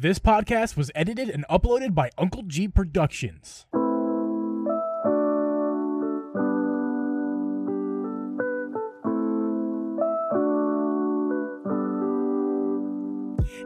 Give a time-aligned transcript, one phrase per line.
[0.00, 3.66] This podcast was edited and uploaded by Uncle Geeb Productions.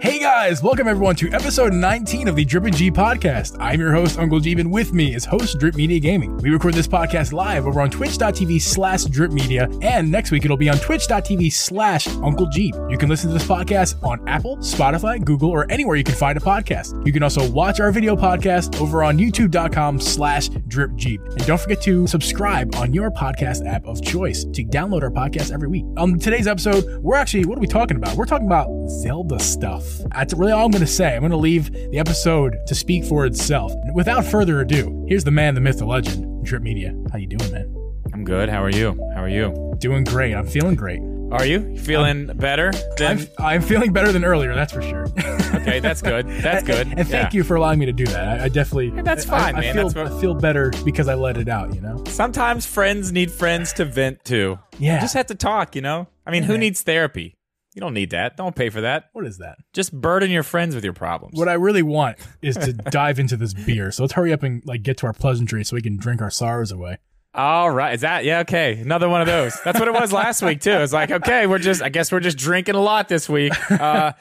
[0.03, 3.57] Hey guys, welcome everyone to episode 19 of the Drip and Geeb podcast.
[3.61, 6.37] I'm your host, Uncle Geeb, and with me is host Drip Media Gaming.
[6.39, 10.57] We record this podcast live over on twitch.tv slash drip media, and next week it'll
[10.57, 12.91] be on twitch.tv slash Uncle Geeb.
[12.91, 16.37] You can listen to this podcast on Apple, Spotify, Google, or anywhere you can find
[16.37, 17.07] a podcast.
[17.07, 21.25] You can also watch our video podcast over on youtube.com slash drip geeb.
[21.25, 25.53] And don't forget to subscribe on your podcast app of choice to download our podcast
[25.53, 25.85] every week.
[25.97, 28.17] On today's episode, we're actually, what are we talking about?
[28.17, 29.92] We're talking about Zelda stuff.
[30.13, 31.15] That's really all I'm going to say.
[31.15, 33.73] I'm going to leave the episode to speak for itself.
[33.95, 36.95] Without further ado, here's the man, the myth, the legend, Drip Media.
[37.11, 37.75] How you doing, man?
[38.13, 38.49] I'm good.
[38.49, 38.99] How are you?
[39.15, 39.75] How are you?
[39.79, 40.35] Doing great.
[40.35, 41.01] I'm feeling great.
[41.33, 42.73] Are you feeling better?
[42.99, 43.21] Than...
[43.21, 44.55] I'm, I'm feeling better than earlier.
[44.55, 45.07] That's for sure.
[45.55, 46.29] okay, that's good.
[46.29, 46.89] That's good.
[46.89, 47.39] and, and thank yeah.
[47.39, 48.41] you for allowing me to do that.
[48.41, 48.93] I, I definitely.
[48.95, 49.79] Yeah, that's fine, I, man.
[49.79, 50.13] I feel, what...
[50.13, 51.75] I feel better because I let it out.
[51.75, 52.05] You know.
[52.07, 54.59] Sometimes friends need friends to vent to.
[54.79, 54.97] Yeah.
[54.97, 55.75] You just have to talk.
[55.75, 56.07] You know.
[56.27, 56.49] I mean, yeah.
[56.49, 57.35] who needs therapy?
[57.75, 58.37] You don't need that.
[58.37, 59.09] Don't pay for that.
[59.13, 59.57] What is that?
[59.73, 61.39] Just burden your friends with your problems.
[61.39, 63.91] What I really want is to dive into this beer.
[63.91, 66.31] So let's hurry up and like get to our pleasantry so we can drink our
[66.31, 66.99] sorrows away.
[67.35, 67.95] All right.
[67.95, 68.79] Is that yeah, okay.
[68.79, 69.59] Another one of those.
[69.63, 70.71] That's what it was last week too.
[70.71, 73.53] It's like, okay, we're just I guess we're just drinking a lot this week.
[73.71, 74.13] Uh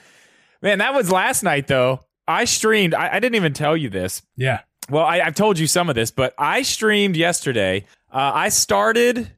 [0.61, 2.05] man, that was last night though.
[2.27, 4.21] I streamed, I, I didn't even tell you this.
[4.37, 4.61] Yeah.
[4.89, 7.85] Well, I, have told you some of this, but I streamed yesterday.
[8.11, 9.31] Uh, I started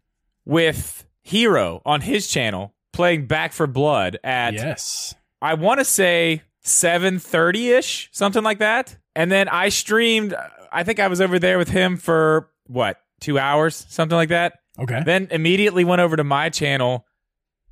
[0.45, 6.43] with Hero on his channel playing Back 4 Blood at yes, I want to say
[6.61, 8.97] seven thirty ish, something like that.
[9.15, 10.33] And then I streamed.
[10.71, 14.53] I think I was over there with him for what two hours, something like that.
[14.79, 15.01] Okay.
[15.05, 17.05] Then immediately went over to my channel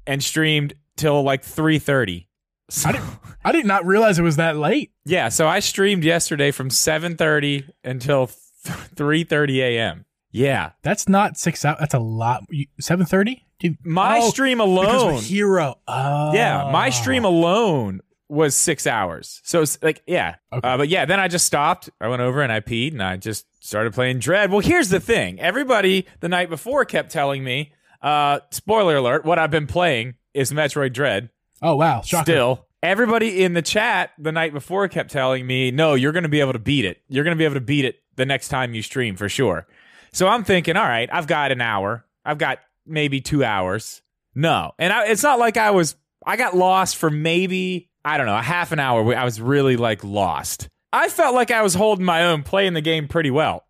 [0.05, 2.27] and streamed till like three thirty.
[2.69, 3.01] So, I, did,
[3.43, 4.91] I did not realize it was that late.
[5.03, 10.05] Yeah, so I streamed yesterday from seven thirty until three thirty a.m.
[10.31, 11.77] Yeah, that's not six hours.
[11.79, 12.43] That's a lot.
[12.79, 13.45] Seven thirty.
[13.83, 15.79] My oh, stream alone, Hero.
[15.87, 16.33] Oh.
[16.33, 18.01] Yeah, my stream alone
[18.31, 19.41] was six hours.
[19.43, 20.35] So it's like, yeah.
[20.53, 20.67] Okay.
[20.67, 21.89] Uh, but yeah, then I just stopped.
[21.99, 24.49] I went over and I peed and I just started playing Dread.
[24.49, 25.39] Well, here's the thing.
[25.39, 30.51] Everybody the night before kept telling me, uh, spoiler alert, what I've been playing is
[30.53, 31.29] Metroid Dread.
[31.61, 32.01] Oh, wow.
[32.01, 32.23] Shocker.
[32.23, 32.67] Still.
[32.81, 36.39] Everybody in the chat the night before kept telling me, no, you're going to be
[36.39, 37.01] able to beat it.
[37.09, 39.67] You're going to be able to beat it the next time you stream for sure.
[40.13, 42.05] So I'm thinking, all right, I've got an hour.
[42.25, 42.59] I've got
[42.91, 44.01] maybe two hours.
[44.35, 44.71] No.
[44.77, 48.37] And I, it's not like I was, I got lost for maybe, I don't know,
[48.37, 49.15] a half an hour.
[49.15, 50.67] I was really like lost.
[50.93, 53.65] I felt like I was holding my own, playing the game pretty well.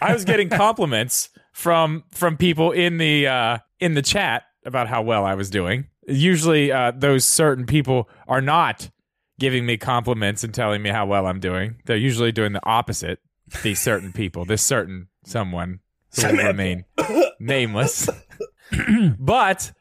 [0.00, 5.02] I was getting compliments from from people in the uh, in the chat about how
[5.02, 5.86] well I was doing.
[6.06, 8.90] Usually, uh, those certain people are not
[9.38, 11.76] giving me compliments and telling me how well I'm doing.
[11.86, 13.20] They're usually doing the opposite.
[13.62, 15.80] These certain people, this certain someone
[16.16, 16.84] who will remain
[17.38, 18.08] nameless.
[19.18, 19.72] but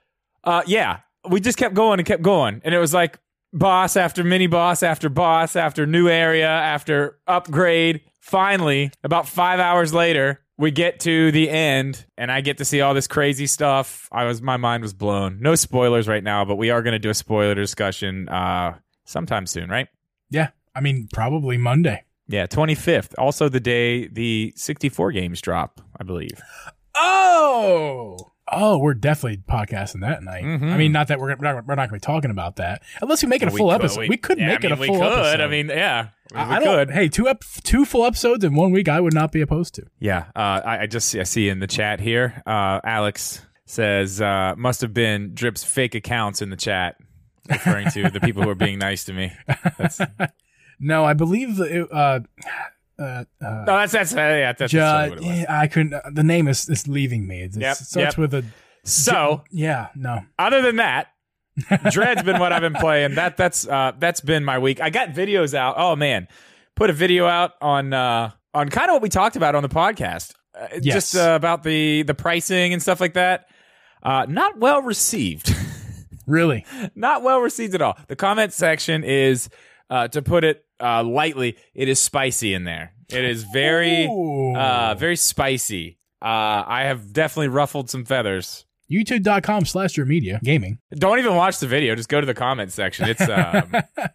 [0.44, 3.20] uh, yeah, we just kept going and kept going, and it was like
[3.54, 8.02] boss after mini boss after boss after new area after upgrade.
[8.20, 12.82] Finally, about five hours later, we get to the end, and I get to see
[12.82, 14.08] all this crazy stuff.
[14.12, 15.40] I was my mind was blown.
[15.42, 19.46] No spoilers right now, but we are going to do a spoiler discussion uh, sometime
[19.46, 19.88] soon, right?
[20.30, 22.04] Yeah, I mean probably Monday.
[22.28, 23.14] Yeah, 25th.
[23.18, 26.42] Also the day the 64 games drop, I believe.
[26.96, 28.33] Oh.
[28.52, 30.44] Oh, we're definitely podcasting that night.
[30.44, 30.70] Mm-hmm.
[30.70, 32.84] I mean, not that we're we're not, we're not going to be talking about that
[33.02, 34.00] unless we make it a we full could, episode.
[34.02, 35.14] We, we could yeah, make I mean, it a full we could.
[35.14, 35.42] episode.
[35.42, 36.92] I mean, yeah, we, I, could.
[36.92, 39.86] Hey, two ep- two full episodes in one week, I would not be opposed to.
[40.00, 44.56] Yeah, uh, I, I, just I see in the chat here, uh, Alex says uh,
[44.58, 46.98] must have been Drip's fake accounts in the chat,
[47.50, 49.31] referring to the people who are being nice to me.
[50.80, 51.88] no, I believe it,
[53.03, 55.94] uh, uh, no, that's that's uh, yeah, that's, ju- yeah, I couldn't.
[55.94, 57.41] Uh, the name is is leaving me.
[57.41, 58.18] It's, yep, it starts yep.
[58.18, 58.46] with a.
[58.84, 60.22] So ju- yeah, no.
[60.40, 61.08] Other than that,
[61.92, 63.16] Dread's been what I've been playing.
[63.16, 64.81] That that's uh that's been my week.
[64.81, 65.75] I got videos out.
[65.78, 66.28] Oh man,
[66.75, 69.69] put a video out on uh on kind of what we talked about on the
[69.69, 70.33] podcast.
[70.56, 71.12] Uh, Yes.
[71.12, 73.48] Just uh, about the the pricing and stuff like that.
[74.01, 75.54] Uh, not well received.
[76.25, 76.66] Really?
[76.95, 77.98] not well received at all.
[78.07, 79.50] The comment section is,
[79.89, 82.94] uh, to put it uh, lightly, it is spicy in there.
[83.09, 85.97] It is very, uh, very spicy.
[86.21, 88.65] Uh, I have definitely ruffled some feathers.
[88.91, 90.77] YouTube.com slash your media gaming.
[90.94, 91.95] Don't even watch the video.
[91.95, 93.07] Just go to the comment section.
[93.07, 93.74] It's um,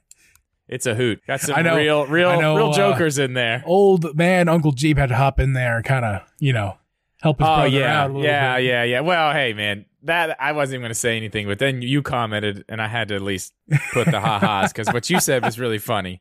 [0.69, 1.21] it's a hoot.
[1.27, 3.63] Got some I know- real, real, know, real uh, jokers in there.
[3.67, 6.77] Old man Uncle Geeb had to hop in there and kind of, you know,
[7.21, 8.65] help his Oh brother yeah, out a little yeah, bit.
[8.67, 9.01] yeah, yeah.
[9.01, 12.65] Well, hey man, that I wasn't even going to say anything, but then you commented,
[12.69, 13.53] and I had to at least
[13.93, 16.21] put the ha ha's because what you said was really funny.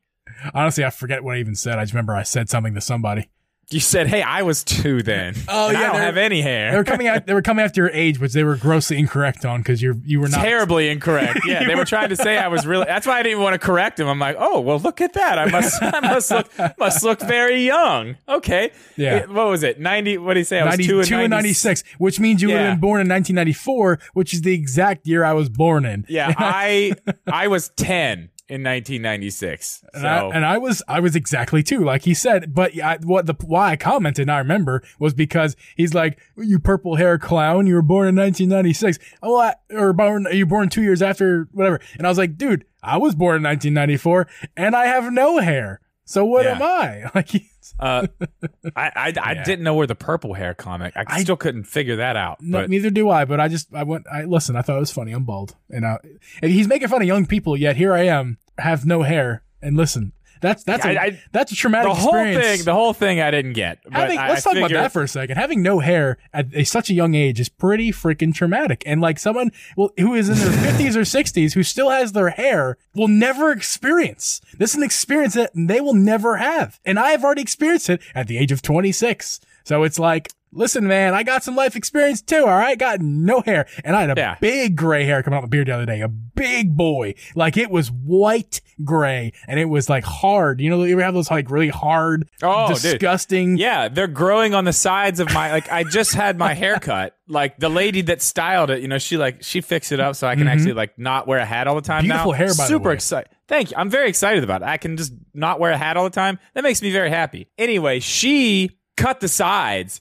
[0.54, 1.80] Honestly, I forget what I even said.
[1.80, 3.30] I just remember I said something to somebody.
[3.70, 6.72] You said, "Hey, I was two then." Oh, And I don't have any hair.
[6.72, 7.26] They were coming out.
[7.26, 10.22] They were coming after your age, which they were grossly incorrect on because you're you
[10.22, 10.42] were not.
[10.42, 11.42] Terribly incorrect.
[11.46, 12.86] Yeah, they were trying to say I was really.
[12.86, 14.08] That's why I didn't even want to correct him.
[14.08, 15.38] I'm like, oh well, look at that.
[15.38, 16.50] I must, I must look,
[16.80, 18.16] must look very young.
[18.30, 18.72] Okay.
[18.96, 19.18] Yeah.
[19.18, 19.82] It- what was it?
[19.82, 20.18] Ninety.
[20.18, 20.62] What did he say?
[20.62, 24.00] I was 92 two and 96, which means you would have been born in 1994,
[24.14, 26.06] which is the exact year I was born in.
[26.08, 26.94] Yeah, I,
[27.28, 29.84] I was ten in 1996.
[29.94, 32.54] And, So I, and I was I was exactly two, like he said.
[32.54, 36.60] But I, what the why I commented, and I remember, was because he's like, "You
[36.60, 39.00] purple hair clown, you were born in 1996.
[39.22, 42.38] Oh, I, or born are you born two years after whatever." And I was like,
[42.38, 45.82] "Dude, I was born in 1994, and I have no hair.
[46.10, 46.56] So what Yeah.
[46.56, 48.08] am I?" Like, he's, uh,
[48.76, 49.44] I, I, I Yeah.
[49.44, 50.96] didn't know where the purple hair comic.
[50.96, 52.38] I, I- still couldn't figure that out.
[52.42, 53.26] no, but neither do I.
[53.26, 54.06] But I just I went.
[54.12, 54.56] I listen.
[54.56, 55.12] I thought it was funny.
[55.12, 55.98] I'm bald, and, I,
[56.42, 57.56] and he's making fun of young people.
[57.58, 60.14] Yet here I am, have no hair, and listen.
[60.42, 62.46] That's that's a I- I- that's a traumatic the whole experience.
[62.58, 63.80] thing, the whole thing, I didn't get.
[63.92, 65.38] Having, I- let's talk about that for a second.
[65.38, 68.84] Having no hair at a, such a young age is pretty freaking traumatic.
[68.86, 72.30] And like someone well, who is in their 50s or 60s who still has their
[72.30, 74.42] hair will never experience.
[74.58, 76.80] This is an experience that they will never have.
[76.86, 79.40] And I have already experienced it at the age of 26.
[79.64, 82.40] So it's like, listen, man, I got some life experience too.
[82.46, 82.78] All right.
[82.78, 83.68] Got no hair.
[83.84, 84.36] And I had a Yeah.
[84.40, 86.02] big gray hair coming out my beard the other day.
[86.02, 87.16] A big boy.
[87.36, 90.62] Like it was white gray and it was like hard.
[90.62, 92.82] You know, you ever have those like really hard, Oh, dude.
[92.82, 93.58] disgusting.
[93.58, 97.14] Yeah, they're growing on the sides of my like I just had my haircut.
[97.30, 100.26] Like the lady that styled it, you know, she like she fixed it up so
[100.28, 102.12] I can actually like not wear a hat all the time Mm-hmm.
[102.12, 102.38] Beautiful now.
[102.38, 102.68] hair, by the way.
[102.70, 103.30] Super excited.
[103.50, 103.76] Thank you.
[103.78, 104.70] I'm very excited about it.
[104.70, 106.40] I can just not wear a hat all the time.
[106.54, 107.50] That makes me very happy.
[107.58, 110.00] Anyway, she cut the sides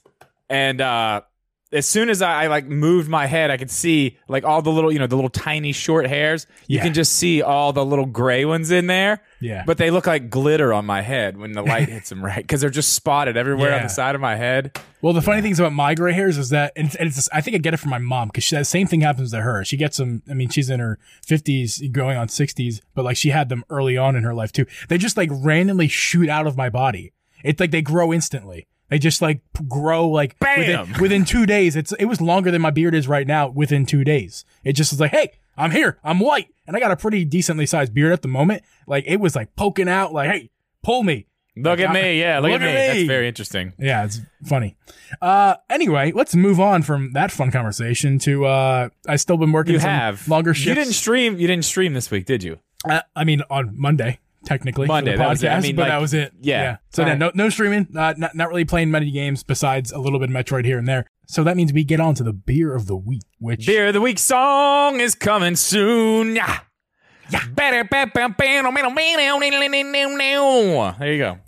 [0.49, 1.21] and uh
[1.73, 4.69] as soon as I, I like moved my head, I could see like all the
[4.71, 6.47] little, you know, the little tiny short hairs.
[6.65, 6.83] You Yeah.
[6.83, 9.21] can just see all the little gray ones in there.
[9.41, 9.63] Yeah.
[9.67, 12.61] But they look like glitter on my head when the light hits them right because
[12.61, 14.79] they're just spotted everywhere on the side of my head.
[15.01, 17.41] Well, the funny things about my gray hairs is that, and it's, and it's I
[17.41, 19.65] think I get it from my mom because that same thing happens to her.
[19.65, 20.23] She gets them.
[20.31, 23.97] I mean, she's in her fifties, going on sixties, but like she had them early
[23.97, 24.65] on in her life too.
[24.87, 27.11] They just like randomly shoot out of my body.
[27.43, 28.67] It's like they grow instantly.
[28.89, 30.59] They just like grow like Bam!
[30.59, 31.75] within, within two days.
[31.75, 33.49] It's it was longer than my beard is right now.
[33.49, 35.97] Within two days, it just was like, hey, I'm here.
[36.03, 38.63] I'm white, and I got a pretty decently sized beard at the moment.
[38.87, 40.13] Like it was like poking out.
[40.13, 40.49] Like, hey,
[40.83, 41.27] pull me.
[41.59, 42.19] Look at me.
[42.19, 42.69] Yeah, look, Look at me.
[42.71, 42.97] at me.
[42.99, 43.73] That's very interesting.
[43.79, 44.77] Yeah, it's funny.
[45.19, 49.73] Uh, anyway, let's move on from that fun conversation to uh, I still been working
[49.73, 50.67] You have longer shifts.
[50.67, 51.39] You didn't stream.
[51.39, 52.59] You didn't stream this week, did you?
[52.87, 55.43] uh, I mean, on Monday, technically, Monday, for the that was.
[55.43, 56.33] I podcast, mean, but like, that was it.
[56.41, 56.77] yeah.
[56.91, 57.35] So All then, right.
[57.35, 57.87] no, no streaming.
[57.95, 60.87] Uh, not not really playing many games besides a little bit of Metroid here and
[60.87, 61.05] there.
[61.27, 63.93] So that means we get on to the beer of the week, which Beer of
[63.93, 66.35] the week song is coming soon.
[66.35, 66.59] Yeah.
[67.29, 67.43] Yeah.
[70.97, 71.39] There you go.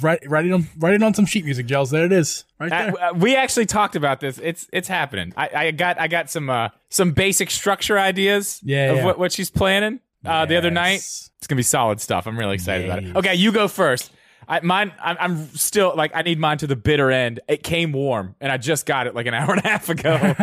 [0.00, 1.90] write write it on write it on some sheet music, gels.
[1.90, 3.00] There it is, right there.
[3.00, 4.38] Uh, uh, we actually talked about this.
[4.42, 5.32] It's it's happening.
[5.36, 9.04] I, I got I got some uh, some basic structure ideas Yeah, of yeah.
[9.04, 10.96] what, what she's planning uh, the other night.
[10.98, 12.26] It's gonna be solid stuff.
[12.26, 13.16] I'm really excited about it.
[13.16, 14.12] Okay, you go first.
[14.48, 17.40] I, mine, I'm, I'm still like I need mine to the bitter end.
[17.48, 20.34] It came warm, and I just got it like an hour and a half ago.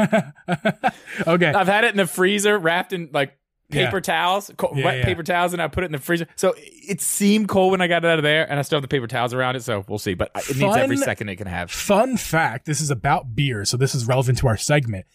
[1.28, 3.38] Okay, I've had it in the freezer, wrapped in like
[3.72, 4.02] paper Yeah.
[4.02, 5.06] towels, co- Yeah, wet yeah.
[5.06, 6.28] paper towels, and I put it in the freezer.
[6.36, 8.84] So it seemed cold when I got it out of there, and I still have
[8.84, 9.64] the paper towels around it.
[9.64, 10.14] So we'll see.
[10.14, 11.69] But it needs every second it can have.
[11.71, 15.06] Fun fact: This is about beer, so this is relevant to our segment.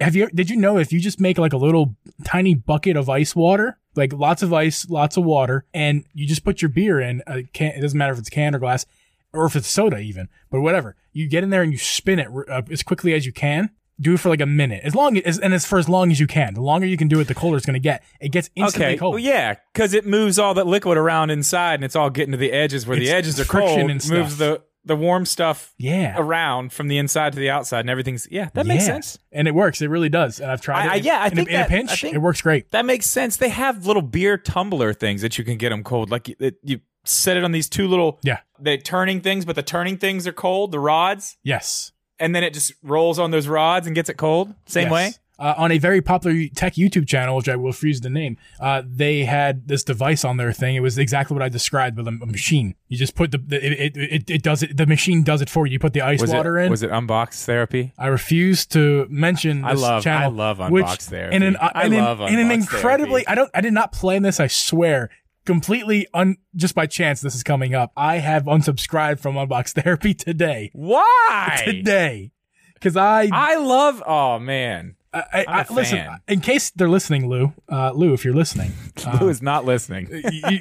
[0.00, 0.28] Have you?
[0.28, 3.78] Did you know if you just make like a little tiny bucket of ice water,
[3.94, 7.42] like lots of ice, lots of water, and you just put your beer in a
[7.44, 7.72] can?
[7.72, 8.84] It doesn't matter if it's can or glass,
[9.32, 10.96] or if it's soda even, but whatever.
[11.12, 13.70] You get in there and you spin it uh, as quickly as you can.
[13.98, 16.20] Do it for like a minute, as long as and as for as long as
[16.20, 16.52] you can.
[16.52, 18.02] The longer you can do it, the colder it's going to get.
[18.20, 19.14] It gets instantly Okay, cold.
[19.14, 22.36] well, yeah, because it moves all that liquid around inside, and it's all getting to
[22.36, 23.78] the edges where the edges are cold.
[23.90, 26.14] and moves the the warm stuff Yeah.
[26.16, 28.48] around from the inside to the outside, and everything's yeah.
[28.54, 28.94] That makes Yeah.
[28.94, 29.18] sense.
[29.32, 29.82] and it works.
[29.82, 30.40] It really does.
[30.40, 30.90] And I've tried I- it.
[30.90, 32.70] I- yeah, I in, a- think in a pinch, think- it works great.
[32.70, 33.36] That makes sense.
[33.36, 36.10] They have little beer tumbler things that you can get them cold.
[36.10, 38.38] Like you, it, you set it on these two little Yeah.
[38.58, 41.92] the turning things, but the turning things are cold, the rods, Yes.
[42.18, 44.54] and then it just rolls on those rods and gets it cold.
[44.66, 44.92] Same Yes.
[44.92, 45.12] way.
[45.38, 48.82] Uh, on a very popular tech YouTube channel, which I will freeze the name, uh,
[48.86, 50.76] they had this device on their thing.
[50.76, 52.74] It was exactly what I described but a, a machine.
[52.88, 54.76] You just put the, the it, it, it, it does it.
[54.78, 55.74] The machine does it for you.
[55.74, 56.70] You put the ice Was water it in.
[56.70, 57.92] was it unbox therapy?
[57.98, 60.32] I refuse to mention this I love- channel.
[60.32, 61.36] I love which, Unbox Therapy.
[61.36, 63.24] In an, uh, I in an- love in an incredibly.
[63.24, 63.28] Therapy.
[63.28, 63.50] I don't.
[63.52, 64.40] I did not plan this.
[64.40, 65.10] I swear.
[65.44, 66.36] Completely un.
[66.56, 67.92] Just by chance, this is coming up.
[67.96, 70.70] I have unsubscribed from Unbox Therapy today.
[70.72, 71.60] Why?
[71.64, 72.32] Today,
[72.74, 74.02] because I I love.
[74.06, 74.96] Oh man,
[75.32, 78.34] I, I, I'm a I- listen, in case they're listening, Lou, uh, Lou, if you're
[78.34, 78.72] listening,
[79.20, 80.08] Lou is not listening.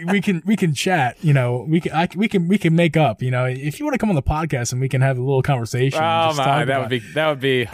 [0.07, 1.17] we can we can chat.
[1.21, 3.21] You know, we can I, we can we can make up.
[3.21, 5.21] You know, if you want to come on the podcast and we can have a
[5.21, 5.99] little conversation.
[6.01, 7.67] Oh my, that would be that would be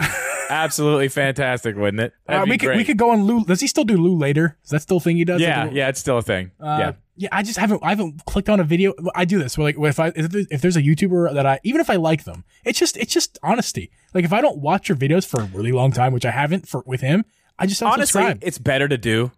[0.50, 2.12] absolutely fantastic, wouldn't it?
[2.28, 2.76] Uh, we be could great.
[2.78, 3.44] we could go on Lou.
[3.44, 4.56] Does he still do Lou later?
[4.64, 5.40] Is that still a thing he does?
[5.40, 6.50] yeah, yeah, it's still a thing.
[6.60, 6.92] Uh, yeah.
[7.16, 7.28] Yeah.
[7.32, 7.82] I just haven't.
[7.82, 8.94] I haven't clicked on a video.
[9.14, 9.56] I do this.
[9.58, 11.96] Where like, if I if there's, if there's a YouTuber that I even if I
[11.96, 13.90] like them, it's just it's just honesty.
[14.14, 16.68] Like if I don't watch your videos for a really long time, which I haven't
[16.68, 17.24] for with him,
[17.58, 18.38] I just Honestly, subscribe.
[18.42, 19.30] it's better to do.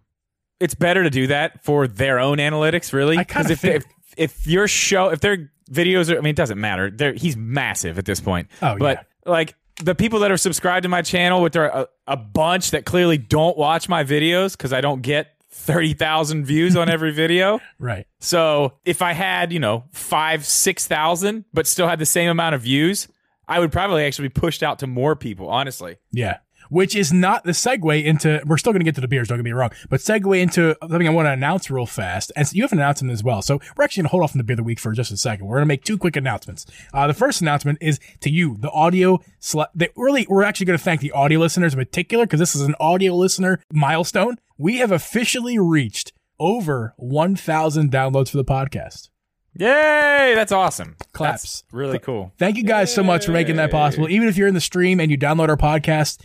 [0.59, 3.17] It's better to do that for their own analytics, really.
[3.17, 3.85] Because if, if
[4.17, 6.89] if your show, if their videos are, I mean, it doesn't matter.
[6.89, 8.47] They're, he's massive at this point.
[8.61, 12.13] Oh, but like the people that are subscribed to my channel, with there are a,
[12.13, 16.75] a bunch that clearly don't watch my videos because I don't get thirty thousand views
[16.75, 17.59] on every video.
[17.79, 18.05] Right.
[18.19, 22.55] So if I had, you know, five, six thousand, but still had the same amount
[22.55, 23.07] of views,
[23.47, 25.97] I would probably actually be pushed out to more people, honestly.
[26.11, 26.37] Yeah.
[26.69, 29.37] Which is not the segue into, we're still going to get to the beers, don't
[29.37, 32.31] get me wrong, but segue into something I want to announce real fast.
[32.35, 33.41] And so you have an announcement as well.
[33.41, 35.11] So we're actually going to hold off on the beer of the week for just
[35.11, 35.45] a second.
[35.45, 36.65] We're going to make two quick announcements.
[36.93, 40.77] Uh, the first announcement is to you, the audio, sla- they really, we're actually going
[40.77, 44.37] to thank the audio listeners in particular because this is an audio listener milestone.
[44.57, 49.09] We have officially reached over 1,000 downloads for the podcast.
[49.57, 50.33] Yay!
[50.35, 50.97] That's awesome.
[51.13, 51.61] Claps.
[51.61, 52.33] That's really cool.
[52.37, 54.09] Thank you guys so much for making that possible.
[54.09, 56.21] Even if you're in the stream and you download our podcast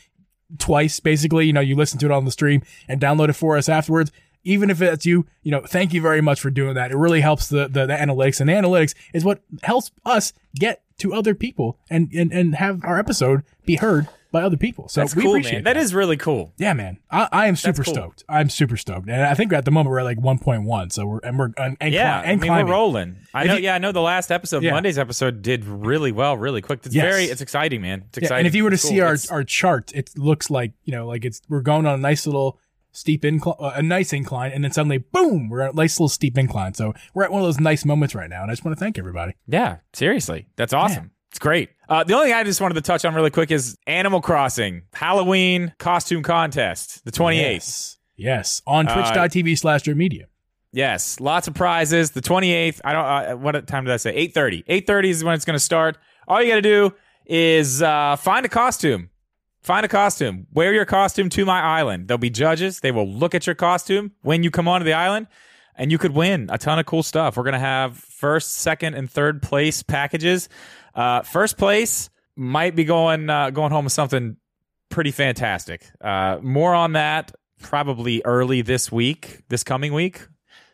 [0.58, 3.56] twice, basically, you know, you listen to it on the stream and download it for
[3.56, 4.12] us afterwards.
[4.42, 6.90] Even if that's you, you know, thank you very much for doing that.
[6.90, 10.82] It really helps the, the, the analytics and the analytics is what helps us get
[10.98, 14.88] to other people and, and, and have our episode be heard by other people.
[14.88, 15.64] So That's we cool, appreciate man.
[15.64, 16.52] That is really cool.
[16.56, 16.98] yeah, man.
[17.10, 17.94] I, I am super cool.
[17.94, 18.24] stoked.
[18.28, 19.08] I'm super stoked.
[19.08, 20.92] And I think at the moment we're at like 1.1.
[20.92, 22.66] So we're, and we're, and, and, Yeah, cli- I and mean, climbing.
[22.66, 23.16] we're rolling.
[23.34, 23.54] I If know.
[23.56, 23.92] you- yeah, I know.
[23.92, 24.72] The last episode, Yeah.
[24.72, 26.80] Monday's episode, did really well, really quick.
[26.86, 27.04] It's Yes.
[27.04, 28.04] very, it's exciting, man.
[28.08, 28.38] It's Yeah, exciting.
[28.40, 29.06] and if you were to It's see cool.
[29.06, 32.02] our, It's- our chart, it looks like you know, like it's we're going on a
[32.02, 32.58] nice little
[32.92, 36.08] steep incline, uh, a nice incline, and then suddenly, boom, we're at a nice little
[36.08, 36.74] steep incline.
[36.74, 38.80] So we're at one of those nice moments right now, and I just want to
[38.84, 39.34] thank everybody.
[39.46, 41.10] yeah, seriously, that's awesome.
[41.30, 41.70] It's great.
[41.88, 44.82] Uh, the only thing I just wanted to touch on really quick is Animal Crossing
[44.92, 47.62] Halloween costume contest, the twenty eighth.
[47.64, 50.26] Yes, yes, on Uh, Twitch.tv slash Media.
[50.72, 52.12] Yes, lots of prizes.
[52.12, 54.14] The 28th, I don't uh, what time did I say?
[54.28, 54.64] 8:30.
[54.66, 55.98] 8:30 is when it's going to start.
[56.28, 56.94] All you got to do
[57.26, 59.10] is uh, find a costume.
[59.62, 60.46] Find a costume.
[60.52, 62.06] Wear your costume to my island.
[62.08, 62.80] There'll be judges.
[62.80, 65.26] They will look at your costume when you come onto the island
[65.74, 67.36] and you could win a ton of cool stuff.
[67.36, 70.48] We're going to have first, second and third place packages.
[70.94, 74.36] Uh, first place might be going uh, going home with something
[74.88, 75.84] pretty fantastic.
[76.00, 80.26] Uh, more on that probably early this week, this coming week.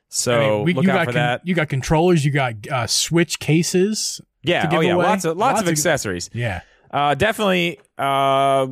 [0.09, 1.41] So I mean, we- look you out got for con- that.
[1.47, 2.25] You got controllers.
[2.25, 4.21] You got uh, Switch cases.
[4.43, 5.05] Yeah, oh yeah, away.
[5.07, 6.31] lots of lots, Lots of of- accessories.
[6.33, 6.61] Yeah,
[6.93, 8.69] Uh, definitely, uh,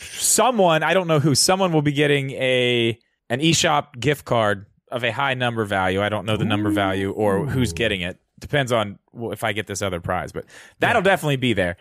[0.00, 1.34] someone I don't know who.
[1.34, 2.98] Someone will be getting a
[3.30, 6.00] an eShop gift card of a high number value.
[6.02, 8.18] I don't know the number value or who's getting it.
[8.38, 8.98] Depends on
[9.32, 10.44] if I get this other prize, but
[10.78, 11.76] that'll definitely be there.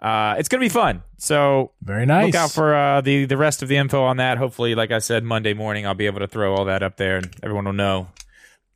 [0.00, 1.02] Uh, it's gonna be fun.
[1.16, 2.26] So very nice.
[2.26, 4.36] look out for uh, the the rest of the info on that.
[4.38, 7.16] Hopefully, like I said, Monday morning I'll be able to throw all that up there,
[7.16, 8.08] and everyone will know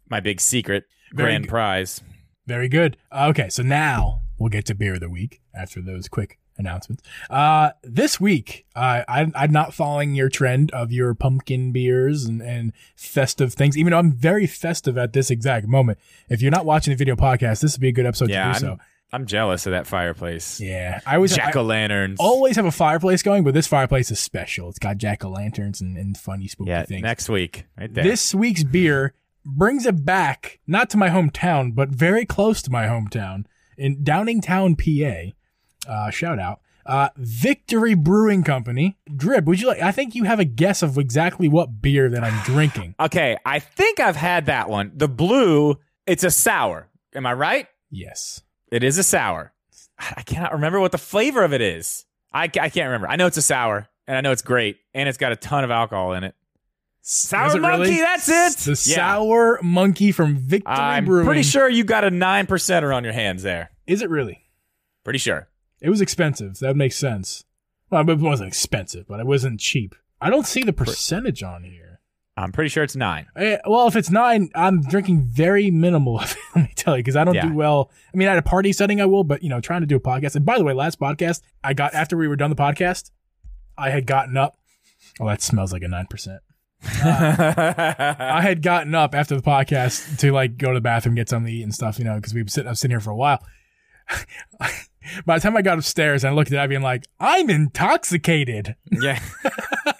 [0.09, 1.51] my big secret Very grand good.
[1.51, 2.01] prize.
[2.47, 2.97] Very good.
[3.13, 7.03] Okay, so now we'll get to beer of the week after those quick announcements.
[7.29, 12.43] Uh, this week, uh, I, I'm not following your trend of your pumpkin beers and,
[12.43, 15.99] and festive things, even though I'm very festive at this exact moment.
[16.29, 18.61] If you're not watching the video podcast, this would be a good episode Yeah, to
[18.61, 18.85] do I'm, so.
[19.13, 20.61] I'm jealous of that fireplace.
[20.61, 22.19] Yeah, I was Jack o' lanterns.
[22.21, 24.69] always have a fireplace going, but this fireplace is special.
[24.69, 27.03] It's got jack o' lanterns and, and funny spooky Yeah, things.
[27.03, 27.65] next week.
[27.77, 28.05] Right there.
[28.05, 29.15] This week's beer
[29.45, 34.77] brings it back, not to my hometown, but very close to my hometown in Downingtown,
[34.79, 35.35] PA.
[35.89, 36.61] Uh, shout out.
[36.87, 38.97] Uh, Victory Brewing Company.
[39.15, 39.83] Drip, would you like?
[39.83, 42.95] I think you have a guess of exactly what beer that I'm drinking.
[43.01, 44.93] okay, I think I've had that one.
[44.95, 46.89] The blue, it's a sour.
[47.15, 47.67] Am I right?
[47.91, 48.43] Yes.
[48.73, 49.53] It is a sour.
[49.99, 52.07] I cannot remember what the flavor of it is.
[52.33, 53.09] I, I can't remember.
[53.09, 55.65] I know it's a sour, and I know it's great, and it's got a ton
[55.65, 56.35] of alcohol in it.
[57.03, 57.79] Sour it really?
[57.91, 58.57] Monkey, that's it.
[58.65, 58.97] The Yeah.
[58.97, 60.81] Sour Monkey from Victory Brewing.
[60.91, 61.27] I'm Brewing.
[61.27, 63.71] pretty sure you got a nine percenter on your hands there.
[63.87, 64.45] Is it really?
[65.05, 65.49] Pretty sure.
[65.81, 66.59] It was expensive.
[66.59, 67.45] That makes sense.
[67.91, 69.95] Well, it wasn't expensive, but it wasn't cheap.
[70.21, 72.01] I don't see the percentage on here.
[72.37, 73.27] I'm pretty sure it's nine.
[73.37, 76.21] Eh, well, if it's nine, I'm drinking very minimal.
[76.21, 77.49] of it, Let me tell you, because I don't Yeah.
[77.49, 77.91] do well.
[78.15, 80.01] I mean, at a party setting, I will, but you know, trying to do a
[80.01, 80.37] podcast.
[80.37, 83.11] And by the way, last podcast, I got after we were done the podcast,
[83.77, 84.57] I had gotten up.
[85.19, 86.41] Oh, that smells like a nine percent.
[86.83, 91.53] I had gotten up after the podcast to like go to the bathroom, get something
[91.53, 93.17] to eat and stuff, you know, because we've sitting, I was sitting here for a
[93.17, 93.45] while.
[95.25, 98.77] By the time I got upstairs, and I looked at Abby and like, I'm intoxicated.
[98.91, 99.19] yeah.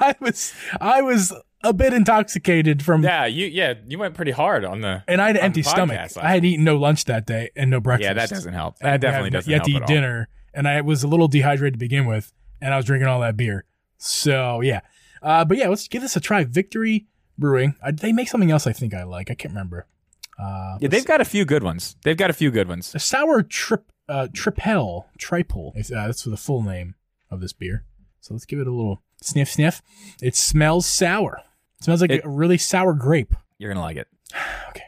[0.00, 4.64] I was I was a bit intoxicated from Yeah, you yeah you went pretty hard
[4.64, 5.02] on the.
[5.06, 6.16] and I had an empty stomach.
[6.16, 8.06] I had eaten no lunch that day and no breakfast.
[8.08, 8.78] Yeah, that doesn't help.
[8.78, 11.78] That definitely doesn't yet help to eat dinner, and I was a little dehydrated to
[11.78, 13.64] begin with, and I was drinking all that beer.
[13.98, 14.80] So yeah,
[15.22, 16.44] uh, but yeah, let's give this a try.
[16.44, 17.06] Victory
[17.38, 17.74] Brewing.
[17.82, 18.66] I, they make something else.
[18.66, 19.30] I think I like.
[19.30, 19.86] I can't remember.
[20.40, 21.96] Uh, Yeah, they've got a few good ones.
[22.02, 22.94] They've got a few good ones.
[22.94, 25.72] a sour trip uh, tripel triple.
[25.76, 26.94] If, uh, that's the full name
[27.30, 27.84] of this beer.
[28.20, 29.82] So let's give it a little sniff sniff.
[30.22, 31.40] It smells sour.
[31.78, 33.34] It smells like It- a really sour grape.
[33.58, 34.08] You're gonna like it.
[34.70, 34.82] Okay.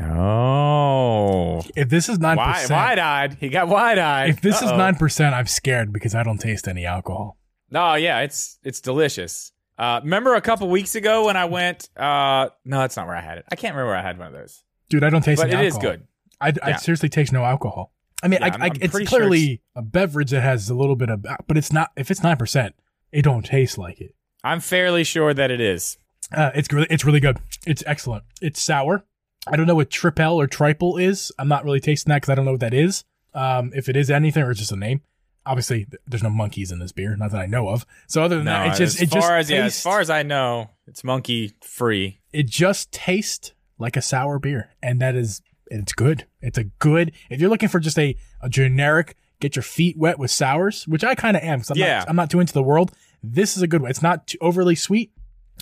[0.00, 3.34] Oh, If this is nine wide, percent, wide-eyed.
[3.40, 4.30] He got wide-eyed.
[4.30, 4.76] if this is Uh-oh.
[4.76, 7.36] nine percent, I'm scared because I don't taste any alcohol.
[7.74, 9.52] Oh yeah, it's it's delicious.
[9.78, 11.88] Uh, remember a couple weeks ago when I went?
[11.96, 13.44] Uh, no, that's not where I had it.
[13.50, 15.60] I can't remember where I had one of those, Dude, I don't taste but it
[15.64, 15.96] is alcohol.
[15.96, 16.06] good.
[16.40, 17.92] I, I seriously taste no alcohol.
[18.22, 20.70] I mean, Yeah, I, I'm- I, I'm it's pretty sure clearly a beverage that has
[20.70, 21.90] a little bit of, but it's not.
[21.96, 22.74] If it's nine percent,
[23.10, 24.14] it don't taste like it.
[24.44, 25.98] I'm fairly sure that it is.
[26.34, 27.38] Uh, it's really, it's really good.
[27.66, 28.24] It's excellent.
[28.40, 29.04] It's sour.
[29.46, 31.32] I don't know what tripel or triple is.
[31.38, 33.04] I'm not really tasting that because I don't know what that is.
[33.34, 35.02] Um, if it is anything or it's just a name.
[35.44, 37.84] Obviously, there's no monkeys in this beer, not that I know of.
[38.06, 40.00] So other than No, that, it just as it far just as yeah, as far
[40.00, 42.20] as I know, it's monkey free.
[42.32, 45.42] it just tastes like a sour beer, and that is
[45.80, 46.26] it's good.
[46.40, 47.12] It's a good.
[47.30, 51.02] If you're looking for just a a generic get your feet wet with sours, which
[51.02, 51.98] I kind of am, because I'm Yeah.
[52.00, 52.92] not I'm not too into the world.
[53.22, 53.90] This is a good one.
[53.90, 55.12] It's not too overly sweet,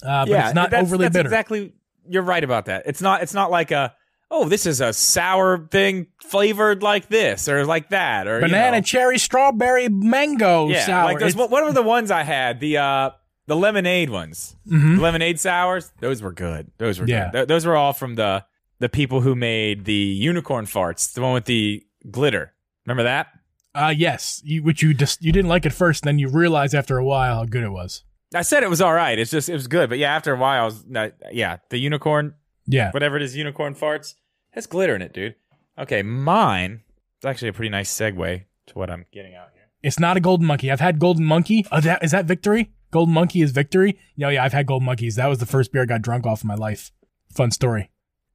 [0.02, 1.28] uh, but it's not that's, overly that's bitter.
[1.28, 1.72] Exactly,
[2.08, 2.82] you're right about that.
[2.86, 3.22] It's not.
[3.22, 3.94] It's not like a
[4.32, 8.76] oh, this is a sour thing flavored like this or like that or you Banana,
[8.76, 8.82] know.
[8.82, 11.04] cherry, strawberry, mango yeah, sour.
[11.04, 11.34] like those.
[11.34, 12.60] What, what were the ones I had?
[12.60, 13.10] The uh,
[13.46, 14.96] the lemonade ones, Mhm.
[14.96, 15.90] The lemonade sours.
[16.00, 16.70] Those were good.
[16.78, 17.24] Those were Yeah.
[17.24, 17.32] good.
[17.32, 18.44] Th- those were all from the
[18.80, 22.52] the people who made the unicorn farts, the one with the glitter.
[22.86, 23.28] Remember that?
[23.74, 26.98] Uh, yes, you, which you just you didn't like at first, then you realize after
[26.98, 28.02] a while how good it was.
[28.34, 29.18] I said it was all right.
[29.18, 31.78] It's just it was good, but yeah, after a while, I was no, yeah, the
[31.78, 32.34] unicorn,
[32.66, 34.14] Yeah, whatever it is, unicorn farts
[34.50, 35.36] has glitter in it, dude.
[35.78, 36.82] Okay, mine.
[37.18, 39.64] It's actually a pretty nice segue to what I'm getting out here.
[39.82, 40.70] it's not a golden monkey.
[40.70, 41.64] I've had golden monkey.
[41.70, 42.72] Oh, that is that victory?
[42.90, 43.98] Golden monkey is victory.
[44.16, 45.14] Yeah, yeah, I've had golden monkeys.
[45.16, 46.90] That was the first beer I got drunk off in my life.
[47.32, 47.90] Fun story.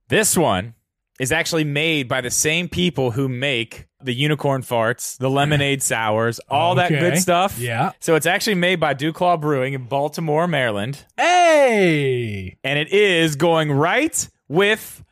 [0.08, 0.74] This one
[1.20, 6.40] is actually made by the same people who make the unicorn farts, the lemonade sours,
[6.50, 7.00] all that Okay.
[7.00, 7.58] good stuff.
[7.58, 7.92] Yeah.
[8.00, 12.58] So it's actually made by DuClaw Brewing in Baltimore, Maryland, Hey.
[12.64, 15.04] and it is going right with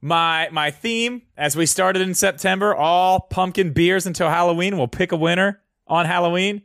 [0.00, 4.76] my my theme as we started in September, all pumpkin beers until Halloween.
[4.78, 6.62] We'll pick a winner on Halloween.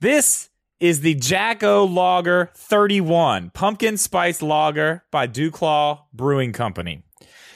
[0.00, 7.02] This is the Jacko Lager 31 Pumpkin Spice Lager by DuClaw Brewing Company.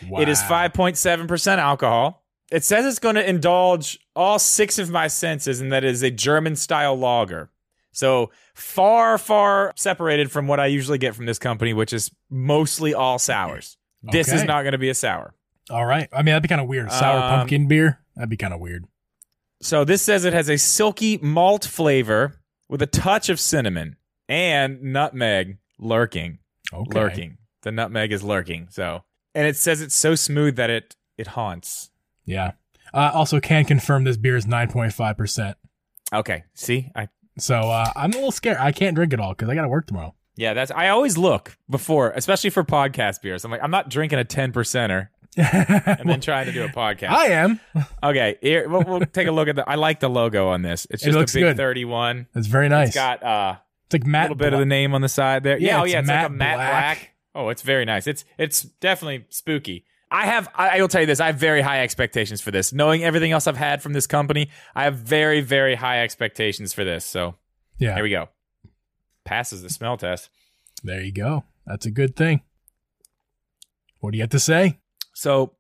[0.02, 0.68] It is Wow.
[0.68, 2.24] 5.7% alcohol.
[2.50, 6.10] It says it's going to indulge all six of my senses, and that is a
[6.10, 7.50] German style lager.
[7.92, 12.94] So far, far separated from what I usually get from this company, which is mostly
[12.94, 13.76] all sours.
[14.02, 15.34] This is not going to be a sour.
[15.70, 16.08] All right.
[16.12, 16.90] I mean, that'd be kind of weird.
[16.90, 18.00] Sour Um, pumpkin beer.
[18.16, 18.84] That'd be kind of weird.
[19.62, 23.96] So this says it has a silky malt flavor with a touch of cinnamon
[24.28, 26.38] and nutmeg lurking.
[26.72, 26.98] Okay.
[26.98, 27.36] Lurking.
[27.62, 28.68] The nutmeg is lurking.
[28.70, 29.04] So,
[29.34, 31.90] and it says it's so smooth that it it haunts.
[32.24, 32.52] Yeah.
[32.92, 35.56] Uh, also, can confirm this beer is nine point five percent.
[36.12, 36.44] Okay.
[36.54, 38.58] See, I So uh, I'm a little scared.
[38.58, 40.14] I can't drink it all because I got to work tomorrow.
[40.36, 40.70] Yeah, that's.
[40.70, 43.44] I always look before, especially for podcast beers.
[43.44, 47.10] I'm like, I'm not drinking a ten percenter and then trying to do a podcast.
[47.10, 47.60] I am.
[48.02, 49.68] okay, here, we'll, we'll take a look at the.
[49.68, 50.86] I like the logo on this.
[50.90, 51.56] It's It just looks a big good.
[51.56, 52.26] thirty-one.
[52.34, 52.88] It's very nice.
[52.88, 55.58] It's got uh, it's like a little bit of the name on the side there.
[55.58, 56.70] Yeah, Yeah, oh it's yeah, it's like a matte matte black.
[56.70, 57.10] black.
[57.34, 58.06] Oh, it's very nice.
[58.06, 59.84] It's it's definitely spooky.
[60.10, 60.48] I have.
[60.56, 61.20] I, will tell you this.
[61.20, 62.72] I have very high expectations for this.
[62.72, 66.82] Knowing everything else I've had from this company, I have very very high expectations for
[66.82, 67.04] this.
[67.04, 67.36] So
[67.78, 67.94] Yeah.
[67.94, 68.28] here we go.
[69.24, 70.28] Passes the smell test.
[70.82, 71.44] There you go.
[71.66, 72.40] That's a good thing.
[74.00, 74.78] What do you have to say?
[75.14, 75.52] So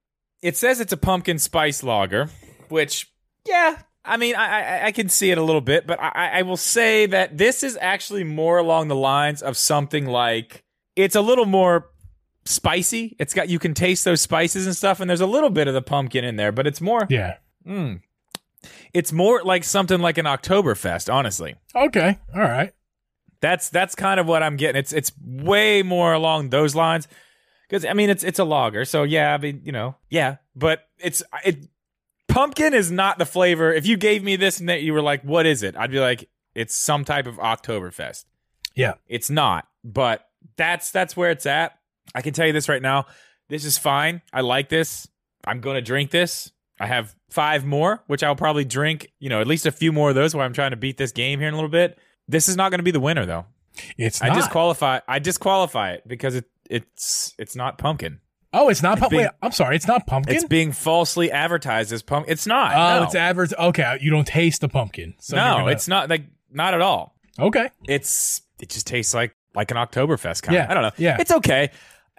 [0.42, 2.30] it says it's a pumpkin spice lager,
[2.70, 3.12] which,
[3.46, 4.46] yeah, I mean, I,
[4.80, 7.62] I, I can see it a little bit, but I, I will say that this
[7.62, 10.64] is actually more along the lines of something like
[10.96, 11.88] it's a little more
[12.44, 13.16] spicy.
[13.18, 15.74] It's got you can taste those spices and stuff, and there's a little bit of
[15.74, 17.36] the pumpkin in there, but it's more, Yeah.
[17.66, 18.00] mm,
[18.92, 21.54] it's more like something like an Oktoberfest, honestly.
[21.74, 22.18] Okay.
[22.34, 22.72] All right.
[23.40, 24.78] That's that's kind of what I'm getting.
[24.78, 27.08] It's it's way more along those lines.
[27.68, 29.32] Because I mean, it's it's a lager, so yeah.
[29.32, 30.36] I mean, you know, yeah.
[30.54, 31.68] But it's it.
[32.28, 33.72] Pumpkin is not the flavor.
[33.72, 36.00] If you gave me this and that you were like, "What is it?" I'd be
[36.00, 38.24] like, "It's some type of Oktoberfest."
[38.74, 38.94] Yeah.
[39.08, 40.26] It's not, but
[40.56, 41.72] that's that's where it's at.
[42.14, 43.06] I can tell you this right now.
[43.48, 44.22] This is fine.
[44.32, 45.08] I like this.
[45.44, 46.52] I'm going to drink this.
[46.78, 49.08] I have five more, which I'll probably drink.
[49.18, 51.12] You know, at least a few more of those while I'm trying to beat this
[51.12, 51.98] game here in a little bit.
[52.28, 53.46] This is not going to be the winner, though.
[53.98, 54.36] It's I not.
[54.36, 55.00] disqualify.
[55.08, 58.20] I disqualify it because it it's it's not pumpkin.
[58.52, 59.28] oh, it's not pumpkin.
[59.42, 59.76] I'm sorry.
[59.76, 60.34] It's not pumpkin.
[60.34, 62.32] It's being falsely advertised as pumpkin.
[62.32, 62.74] It's not.
[62.74, 63.52] oh, no, it's advert.
[63.58, 65.14] Okay, you don't taste the pumpkin.
[65.20, 67.16] So no, gonna- it's not like not at all.
[67.38, 67.70] okay.
[67.88, 70.54] It's it just tastes like like an Oktoberfest kind.
[70.54, 70.92] Yeah, I don't know.
[70.96, 71.16] yeah.
[71.20, 71.70] it's okay.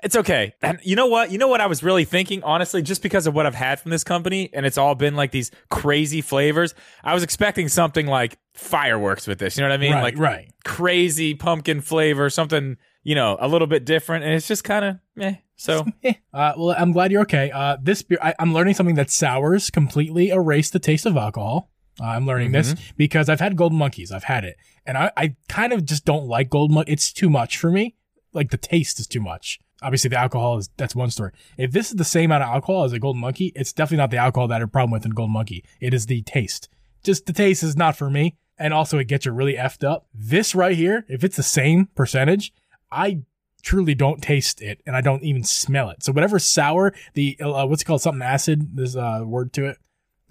[0.03, 0.55] It's okay.
[0.63, 1.31] And you know what?
[1.31, 3.91] You know what I was really thinking, honestly, just because of what I've had from
[3.91, 6.73] this company, and it's all been like these crazy flavors.
[7.03, 9.57] I was expecting something like fireworks with this.
[9.57, 9.93] You know what I mean?
[9.93, 10.51] right, like right.
[10.65, 14.99] crazy pumpkin flavor, something you know a little bit different, and it's just kind of
[15.15, 15.35] meh.
[15.55, 15.85] So
[16.33, 17.51] Uh, well, I'm glad you're okay.
[17.51, 21.69] Uh, this beer, I, I'm learning something that sours completely erase the taste of alcohol.
[21.99, 22.83] Uh, I'm learning this Mm-hmm.
[22.97, 24.11] because I've had Golden Monkeys.
[24.11, 26.91] I've had it, and I, I kind of just don't like Golden Monkey.
[26.91, 27.95] It's too much for me.
[28.33, 29.59] Like the taste is too much.
[29.83, 31.31] Obviously, the alcohol is that's one story.
[31.57, 34.11] If this is the same amount of alcohol as a Golden Monkey, it's definitely not
[34.11, 35.65] the alcohol that I have a problem with in Golden Monkey.
[35.79, 36.69] It is the taste.
[37.03, 40.05] Just the taste is not for me, and also it gets you really effed up.
[40.13, 42.53] This right here, if it's the same percentage,
[42.91, 43.23] I
[43.63, 46.01] truly don't taste it and I don't even smell it.
[46.03, 48.75] So whatever sour, the uh, what's it called, something acid.
[48.75, 49.77] There's a word to it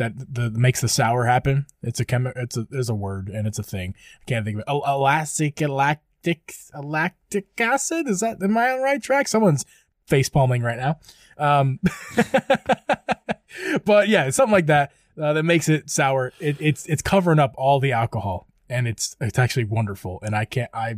[0.01, 1.67] that the, makes the sour happen.
[1.83, 3.95] It's a chemi- It's a there's a word and it's a thing.
[4.23, 4.65] I can't think of it.
[4.69, 8.09] El- elastic, lactic, lactic acid.
[8.09, 9.29] Is that am I on the right track?
[9.29, 9.65] Someone's
[10.07, 10.99] face palming right now.
[11.39, 11.79] Um,
[13.85, 16.33] but yeah, something like that uh, that makes it sour.
[16.41, 20.19] It, it's it's covering up all the alcohol and it's it's actually wonderful.
[20.23, 20.97] And I can't I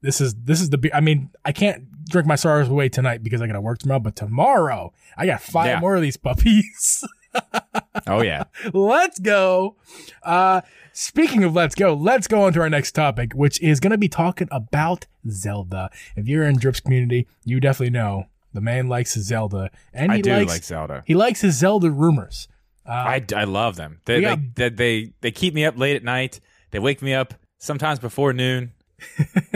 [0.00, 3.22] this is this is the be- I mean I can't drink my sorrows away tonight
[3.22, 4.00] because I got to work tomorrow.
[4.00, 5.80] But tomorrow I got five Yeah.
[5.80, 7.04] more of these puppies.
[8.06, 9.76] oh yeah, let's go.
[10.22, 13.90] Uh, speaking of let's go, let's go on to our next topic, which is going
[13.90, 15.90] to be talking about Zelda.
[16.16, 20.18] If you're in Drips community, you definitely know the man likes his Zelda, and he
[20.18, 21.02] I do likes like Zelda.
[21.06, 22.48] he likes his Zelda rumors.
[22.86, 24.00] Uh, I, I love them.
[24.06, 26.40] They, they, they they they keep me up late at night.
[26.72, 28.72] They wake me up sometimes before noon.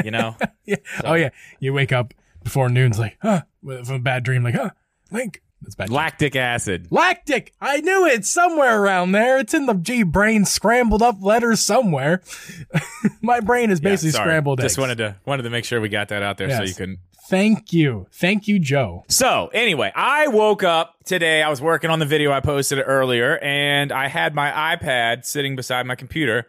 [0.04, 0.76] You know, yeah.
[1.04, 4.70] Oh yeah, you wake up before noon's like, huh, from a bad dream, like, huh,
[5.10, 5.42] Link.
[5.66, 5.90] That's bad.
[5.90, 6.88] lactic acid.
[6.90, 7.52] Lactic.
[7.60, 9.38] I knew it somewhere around there.
[9.38, 12.22] It's in the Geeb brain scrambled up letters somewhere.
[13.20, 14.26] My brain is Yeah, basically sorry.
[14.28, 14.78] scrambled Just eggs.
[14.78, 16.98] wanted to wanted to make sure we got that out there so you can
[17.28, 18.06] Thank you.
[18.12, 19.04] Thank you, Joe.
[19.08, 21.42] So, anyway, I woke up today.
[21.42, 25.56] I was working on the video I posted earlier, and I had my iPad sitting
[25.56, 26.46] beside my computer,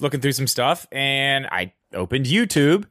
[0.00, 2.86] looking through some stuff, and I opened YouTube.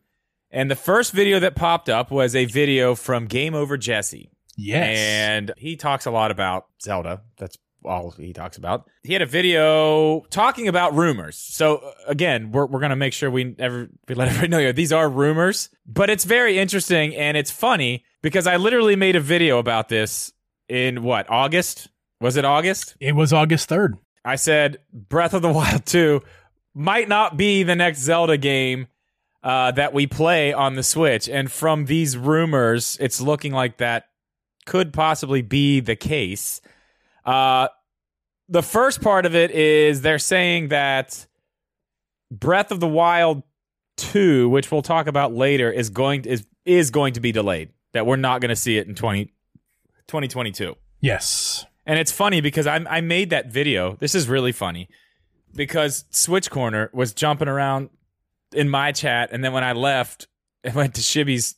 [0.52, 4.30] And the first video that popped up was a video from Game Over Jesse.
[4.58, 4.98] Yes.
[4.98, 7.22] And he talks a lot about Zelda.
[7.38, 8.90] That's all he talks about.
[9.04, 11.38] He had a video talking about rumors.
[11.38, 14.72] So uh, again, we're, we're going to make sure we ever we let everybody know
[14.72, 19.22] these are rumors, but it's very interesting and it's funny because I literally made a
[19.22, 20.34] video about this
[20.68, 21.90] in what, August?
[22.20, 22.96] Was it August?
[23.00, 23.94] it was August 3rd.
[24.26, 26.22] I said Breath of the Wild 2
[26.74, 28.88] might not be the next Zelda game
[29.44, 31.30] uh, that we play on the Switch.
[31.30, 34.06] And from these rumors, it's looking like that
[34.68, 36.62] could possibly be the case.
[37.26, 37.70] Uh,
[38.48, 41.26] the first part of it is they're saying that
[42.30, 43.42] Breath of the Wild
[43.98, 47.70] 2, which we'll talk about later, is going is is going to be delayed.
[47.94, 49.26] That we're not going to see it in 20,
[50.08, 50.76] 2022.
[51.00, 51.66] Yes.
[51.86, 53.98] And it's funny because I I made that video.
[54.00, 54.90] This is really funny
[55.56, 57.90] because Switch Corner was jumping around
[58.54, 60.28] in my chat, and then when I left
[60.64, 61.56] and went to Shibby's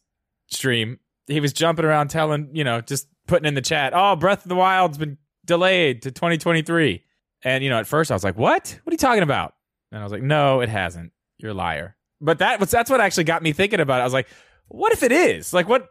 [0.48, 4.44] stream, he was jumping around telling you know just putting in the chat, "Oh, Breath
[4.44, 7.04] of the Wild's been delayed to 2023."
[7.44, 8.80] And you know, at first I was like, "What?
[8.84, 9.54] What are you talking about?"
[9.92, 11.12] And I was like, "No, it hasn't.
[11.38, 14.02] You're a liar." But that was that's what actually got me thinking about it.
[14.02, 14.28] I was like,
[14.68, 15.54] "What if it is?
[15.54, 15.88] Like what?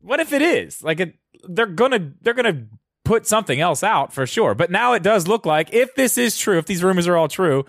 [0.00, 0.82] What if it is?
[0.82, 1.14] Like it,
[1.48, 2.66] they're gonna they're gonna
[3.06, 4.54] put something else out for sure.
[4.54, 7.28] But now it does look like if this is true, if these rumors are all
[7.28, 7.64] true,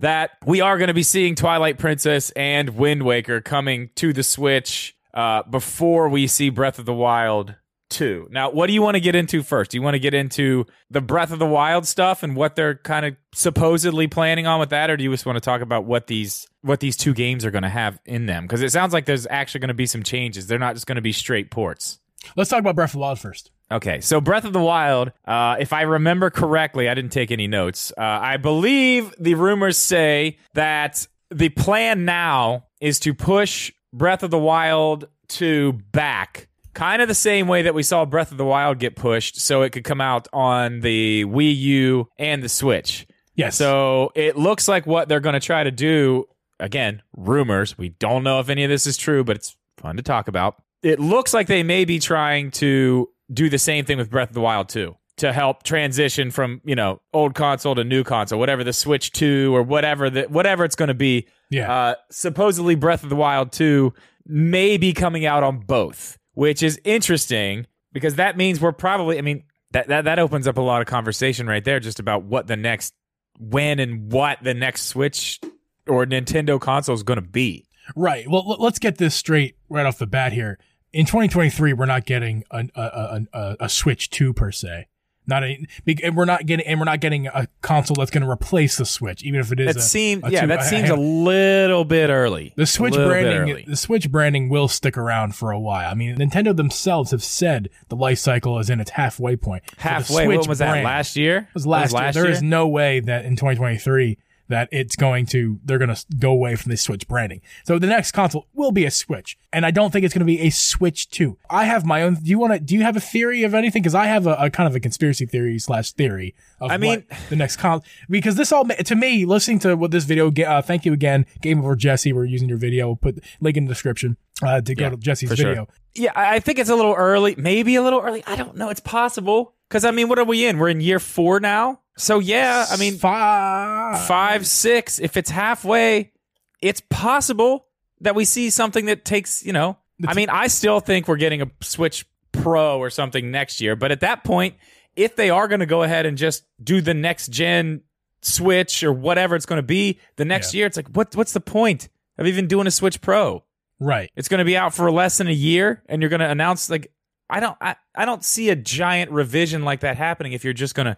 [0.00, 4.24] that we are going to be seeing Twilight Princess and Wind Waker coming to the
[4.24, 7.54] Switch uh, before we see Breath of the Wild
[7.92, 8.28] 2.
[8.30, 9.70] Now, what do you want to get into first?
[9.70, 12.76] Do you want to get into the Breath of the Wild stuff and what they're
[12.76, 15.84] kind of supposedly planning on with that, or do you just want to talk about
[15.84, 18.44] what these what these two games are going to have in them?
[18.44, 20.46] Because it sounds like there's actually going to be some changes.
[20.46, 21.98] They're not just going to be straight ports.
[22.36, 23.50] Let's talk about Breath of the Wild first.
[23.70, 27.48] Okay, so Breath of the Wild, uh, if I remember correctly, I didn't take any
[27.48, 27.92] notes.
[27.96, 34.30] Uh, I believe the rumors say that the plan now is to push Breath of
[34.30, 38.44] the Wild 2 back, kind of the same way that we saw Breath of the
[38.44, 43.06] Wild get pushed, so it could come out on the Wii U and the Switch.
[43.34, 43.56] Yes.
[43.56, 46.26] So it looks like what they're going to try to do,
[46.60, 47.76] again, rumors.
[47.78, 50.62] We don't know if any of this is true, but it's fun to talk about.
[50.82, 54.34] It looks like they may be trying to do the same thing with Breath of
[54.34, 58.64] the Wild 2 to help transition from you know old console to new console, whatever
[58.64, 61.28] the Switch Two or whatever the whatever it's going to be.
[61.48, 61.72] Yeah.
[61.72, 63.94] Uh, supposedly, Breath of the Wild Two
[64.26, 69.16] may be coming out on both, which is interesting because that means we're probably.
[69.16, 72.24] I mean, that that that opens up a lot of conversation right there, just about
[72.24, 72.92] what the next,
[73.38, 75.40] when and what the next Switch
[75.86, 77.64] or Nintendo console is going to be.
[77.94, 78.28] Right.
[78.28, 80.58] Well, l- let's get this straight right off the bat here.
[80.92, 84.88] In 2023, we're not getting a a, a, a, a Switch 2 per se.
[85.26, 85.64] Not a,
[86.02, 88.84] and we're not getting, and we're not getting a console that's going to replace the
[88.84, 89.70] Switch, even if it is.
[89.70, 92.52] It a, seems, a yeah, two- that seems a- a little bit early.
[92.56, 95.88] The Switch A little bit branding, the Switch branding will stick around for a while.
[95.88, 99.62] I mean, Nintendo themselves have said the life cycle is in its halfway point.
[99.78, 100.26] Halfway.
[100.26, 100.82] What was that?
[100.82, 101.38] Last year?
[101.48, 102.12] It was last, year.
[102.12, 104.18] There is no way that in 2023
[104.52, 107.40] that it's going to they're going to go away from the Switch branding.
[107.64, 110.24] So the next console will be a Switch, and I don't think it's going to
[110.24, 111.36] be a Switch 2.
[111.50, 112.14] I have my own.
[112.14, 112.58] Do you want to?
[112.60, 113.82] Do you have a theory of anything?
[113.82, 117.04] Because I have a, a kind of a conspiracy theory slash theory of I mean-
[117.28, 117.84] the next console.
[118.08, 120.30] Because this all to me, listening to what this video.
[120.30, 122.12] Uh, thank you again, Game Over Jesse.
[122.12, 122.86] We're using your video.
[122.86, 125.48] We'll put link in the description uh, to go Yeah, to Jesse's for sure.
[125.48, 125.68] video.
[125.94, 127.34] Yeah, I think it's a little early.
[127.36, 128.22] Maybe a little early.
[128.26, 128.70] I don't know.
[128.70, 129.54] It's possible.
[129.72, 130.58] Because, I mean, what are we in?
[130.58, 131.80] We're in year four now.
[131.96, 134.06] So, yeah, I mean, five.
[134.06, 136.12] five, if it's halfway,
[136.60, 137.64] it's possible
[138.02, 141.40] that we see something that takes, you know, I mean, I still think we're getting
[141.40, 143.74] a Switch Pro or something next year.
[143.74, 144.56] But at that point,
[144.94, 147.80] if they are going to go ahead and just do the next gen
[148.20, 150.58] Switch or whatever it's going to be the next Yeah.
[150.58, 153.42] year, it's like, what, what's the point of even doing a Switch Pro?
[153.80, 154.10] Right.
[154.16, 156.68] It's going to be out for less than a year, and you're going to announce
[156.68, 156.92] like
[157.32, 160.74] I don't I, I don't see a giant revision like that happening if you're just
[160.74, 160.96] gonna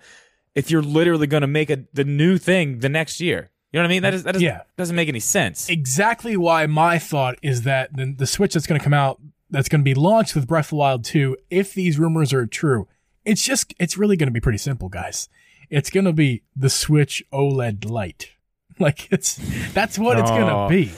[0.54, 3.50] if you're literally going to make a the new thing the next year.
[3.72, 4.02] You know what I mean?
[4.02, 4.60] That is that is, Yeah.
[4.76, 5.68] doesn't make any sense.
[5.68, 9.20] exactly why my thought is that the, the Switch that's going to come out,
[9.50, 12.46] that's going to be launched with Breath of the Wild 2, if these rumors are
[12.46, 12.86] true,
[13.24, 15.28] it's just, it's really going to be pretty simple, guys.
[15.70, 18.30] It's going to be the Switch OLED Lite.
[18.78, 19.38] Like it's,
[19.72, 20.68] that's what it's going Oh.
[20.68, 20.92] to be.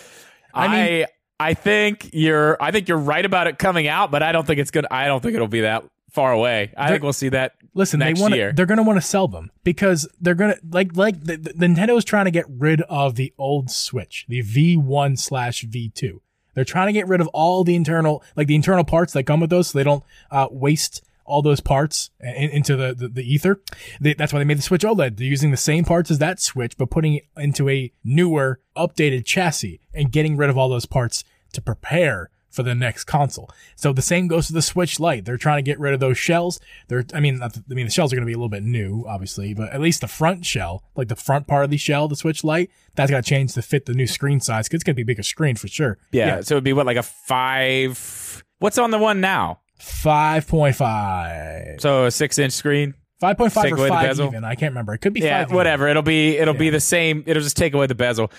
[0.55, 1.07] I I mean- I
[1.55, 4.71] think you're I think you're right about it coming out, but I don't think it's
[4.71, 6.73] gonna I don't think it'll be that far away.
[6.77, 7.55] I They're- think we'll see that.
[7.75, 8.53] Listen, next they want year.
[8.55, 11.53] they're going to want to sell them because they're going to, like, like the, the,
[11.53, 16.21] Nintendo's trying to get rid of the old Switch, the V1 slash V2.
[16.55, 19.41] They're trying to get rid of all the internal, like the internal parts that come
[19.41, 23.35] with those so they don't uh, waste all those parts in, into the, the, the
[23.35, 23.61] ether.
[24.01, 25.17] They, that's why they made the Switch OLED.
[25.17, 29.25] They're using the same parts as that Switch, but putting it into a newer, updated
[29.25, 33.51] chassis and getting rid of all those parts to prepare for the next console.
[33.77, 35.27] So the same goes to the Switch Lite.
[35.27, 36.59] They're trying to get rid of those shells.
[36.89, 38.49] They're, I mean, not the, I mean, the shells are going to be a little
[38.49, 41.77] bit new, obviously, but at least the front shell, like the front part of the
[41.77, 44.69] shell, the Switch Lite, that's got to change to fit the new screen size.
[44.69, 45.99] Cause it's going to be a bigger screen for sure.
[46.13, 48.43] Yeah, so it'd be what like a five.
[48.59, 49.61] What's on the one now?
[49.81, 51.81] 5.5.
[51.81, 52.95] So a six inch screen.
[53.23, 54.27] 5.5 or 5 bezel?
[54.27, 54.45] even.
[54.45, 54.95] I can't remember.
[54.95, 55.57] It could be yeah, 5 even.
[55.57, 55.89] whatever.
[55.89, 57.25] It'll be it'll be the same.
[57.27, 58.31] It'll just take away the bezel.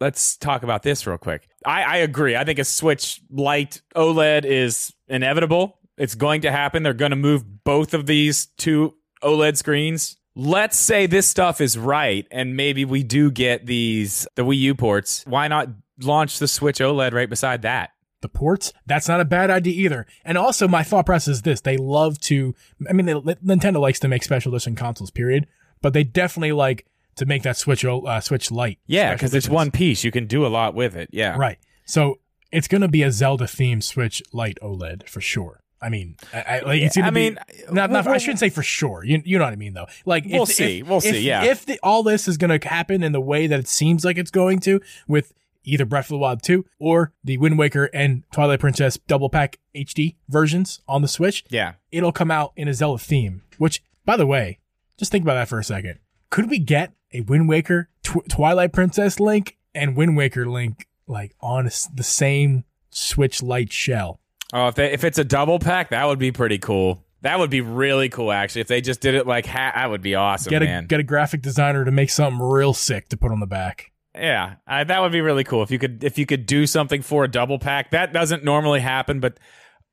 [0.00, 1.46] Let's talk about this real quick.
[1.64, 2.36] I, I agree.
[2.36, 5.78] I think a Switch Lite OLED is inevitable.
[5.98, 6.82] It's going to happen.
[6.82, 10.16] They're going to move both of these to OLED screens.
[10.34, 14.74] Let's say this stuff is right, and maybe we do get these the Wii U
[14.74, 15.22] ports.
[15.26, 15.68] Why not
[16.00, 17.90] launch the Switch OLED right beside that?
[18.24, 18.72] The ports.
[18.86, 20.06] That's not a bad idea either.
[20.24, 22.56] And also, my thought process is this: they love to.
[22.90, 25.46] I mean, they, Nintendo likes to make special edition consoles, period.
[25.80, 28.78] But they definitely like to make that Switch uh, Switch Lite.
[28.86, 30.02] Yeah, because it's one piece.
[30.02, 31.10] You can do a lot with it.
[31.12, 31.36] Yeah.
[31.36, 31.58] right.
[31.84, 32.18] So
[32.50, 35.60] it's gonna be a Zelda themed Switch Lite OLED for sure.
[35.82, 37.38] I mean, I, I, like, it's gonna I be- mean,
[37.70, 39.04] not, I shouldn't say for sure.
[39.04, 39.84] You, you know what I mean, though.
[40.06, 40.80] Like, We'll if, see.
[40.80, 41.44] if- We'll if- see, yeah.
[41.44, 44.16] If the, all this is going to happen in the way that it seems like
[44.16, 48.22] it's going to, with either Breath of the Wild 2 or the Wind Waker and
[48.32, 51.72] Twilight Princess double pack HD versions on the Switch, Yeah.
[51.90, 53.42] it'll come out in a Zelda theme.
[53.58, 54.58] Which, by the way,
[54.98, 55.98] just think about that for a second.
[56.30, 61.34] Could we get a Wind Waker Tw- Twilight Princess link and Wind Waker link like
[61.40, 64.20] on the same Switch Lite shell?
[64.52, 67.02] Oh, if they, if it's a double pack, that would be pretty cool.
[67.22, 68.60] That would be really cool, actually.
[68.60, 70.86] If they just did it like ha- that would be awesome, Get a man.
[70.86, 73.90] get a graphic designer to make something real sick to put on the back.
[74.14, 77.02] Yeah, I, that would be really cool if you could if you could do something
[77.02, 77.90] for a double pack.
[77.90, 79.38] That doesn't normally happen, but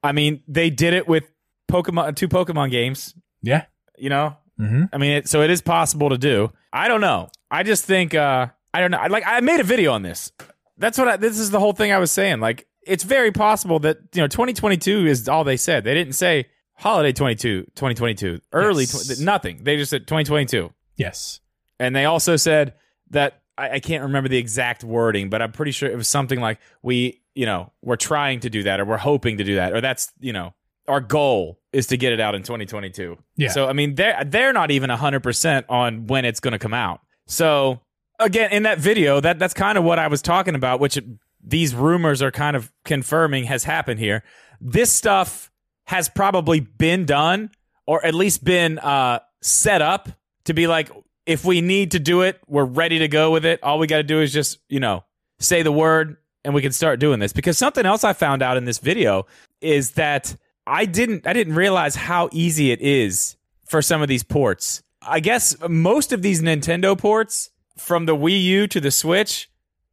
[0.03, 1.31] I mean, they did it with
[1.71, 3.15] Pokemon two Pokemon games.
[3.41, 3.65] Yeah.
[3.97, 4.84] You know, Mm-hmm.
[4.93, 6.51] I mean, it, so it is possible to do.
[6.71, 7.29] I don't know.
[7.49, 8.97] I just think uh, I don't know.
[8.99, 10.31] I, like I made a video on this.
[10.77, 12.39] That's what I, this is the whole thing I was saying.
[12.41, 15.84] Like it's very possible that you know 2022 is all they said.
[15.84, 19.17] They didn't say holiday 22 2022 early Yes.
[19.17, 19.63] tw- nothing.
[19.63, 20.71] They just said 2022.
[20.95, 21.39] Yes.
[21.79, 22.73] And they also said
[23.10, 26.39] that I, I can't remember the exact wording, but I'm pretty sure it was something
[26.39, 29.74] like we, you know, we're trying to do that or we're hoping to do that
[29.74, 30.54] or that's, you know,
[30.88, 33.17] our goal is to get it out in 2022.
[33.38, 33.50] Yeah.
[33.50, 36.74] So I mean, they're they're not even 100 percent on when it's going to come
[36.74, 37.02] out.
[37.28, 37.80] So
[38.19, 41.00] again, in that video, that that's kind of what I was talking about, which
[41.43, 44.24] these rumors are kind of confirming has happened here.
[44.60, 45.52] This stuff
[45.86, 47.52] has probably been done,
[47.86, 50.10] or at least been uh, set up
[50.45, 50.89] to be like,
[51.25, 53.62] if we need to do it, we're ready to go with it.
[53.63, 55.03] All we got to do is just you know
[55.39, 57.34] say the word, and we can start doing this.
[57.34, 59.25] Because something else I found out in this video
[59.62, 64.23] is that I didn't I didn't realize how easy it is for some of these
[64.23, 64.84] ports.
[65.01, 69.49] I guess most of these Nintendo ports from the Wii U to the Switch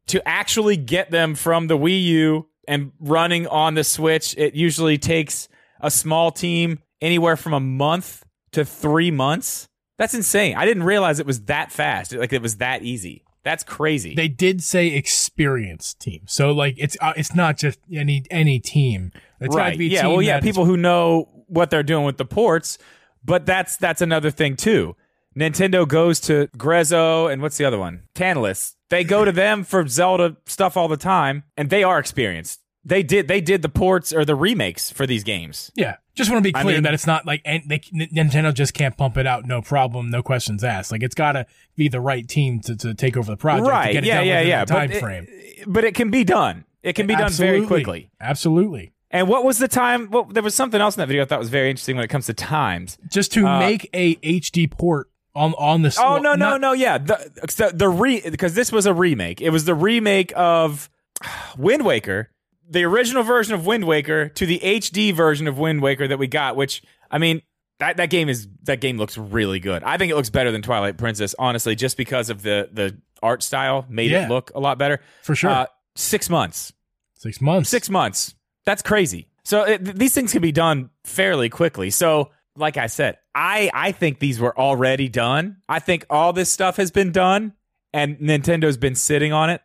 [0.08, 4.98] to actually get them from the Wii U and running on the Switch, it usually
[4.98, 5.48] takes
[5.80, 9.68] a small team anywhere from a month to 3 months.
[9.98, 10.56] That's insane.
[10.56, 12.12] I didn't realize it was that fast.
[12.14, 13.24] Like it was that easy.
[13.44, 14.14] That's crazy.
[14.14, 19.12] They did say experienced team, so like it's uh, it's not just any any team.
[19.40, 19.78] It's right.
[19.78, 20.02] be Yeah.
[20.02, 20.34] team Well, yeah.
[20.34, 22.78] that is- People who know what they're doing with the ports,
[23.24, 24.96] but that's that's another thing too.
[25.36, 28.02] Nintendo goes to Grezzo and what's the other one?
[28.14, 28.74] Tantalus.
[28.90, 32.60] They go to them for Zelda stuff all the time, and they are experienced.
[32.88, 35.70] They did they did the ports or the remakes for these games.
[35.74, 38.52] Yeah, just want to be I clear mean- that it's not like and they, Nintendo
[38.52, 40.90] just can't pump it out, no problem, no questions asked.
[40.90, 41.46] Like it's got to
[41.76, 43.92] be the right team to, to take over the project, to right?
[43.92, 44.64] get it yeah, done yeah, yeah.
[44.64, 45.26] the time but frame.
[45.28, 46.64] It, but it can be done.
[46.82, 48.10] It can be done very quickly.
[48.20, 50.08] Absolutely, And what was the time?
[50.10, 52.08] Well, there was something else in that video I thought was very interesting when it
[52.08, 52.96] comes to times.
[53.08, 55.94] just to Uh, make a HD port on on the.
[56.00, 59.40] Oh no no not- no yeah the the, the re because this was a remake.
[59.42, 60.88] It was the remake of
[61.58, 62.30] Wind Waker,
[62.68, 66.26] the original version of Wind Waker to the HD version of Wind Waker that we
[66.26, 66.56] got.
[66.56, 67.42] Which I mean
[67.78, 69.82] that that game is that game looks really good.
[69.82, 73.42] I think it looks better than Twilight Princess, honestly, just because of the the art
[73.42, 74.26] style made Yeah.
[74.26, 75.00] it look a lot better.
[75.22, 75.50] for sure.
[75.50, 76.72] Uh, six months,
[77.16, 77.68] Six months.
[77.70, 78.34] six months.
[78.64, 79.28] That's crazy.
[79.44, 81.90] So it, th- these things can be done fairly quickly.
[81.90, 85.56] So like I said, I I think these were already done.
[85.68, 87.54] I think all this stuff has been done,
[87.92, 89.62] and Nintendo's been sitting on it.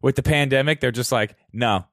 [0.00, 1.84] With the pandemic, they're just like, no,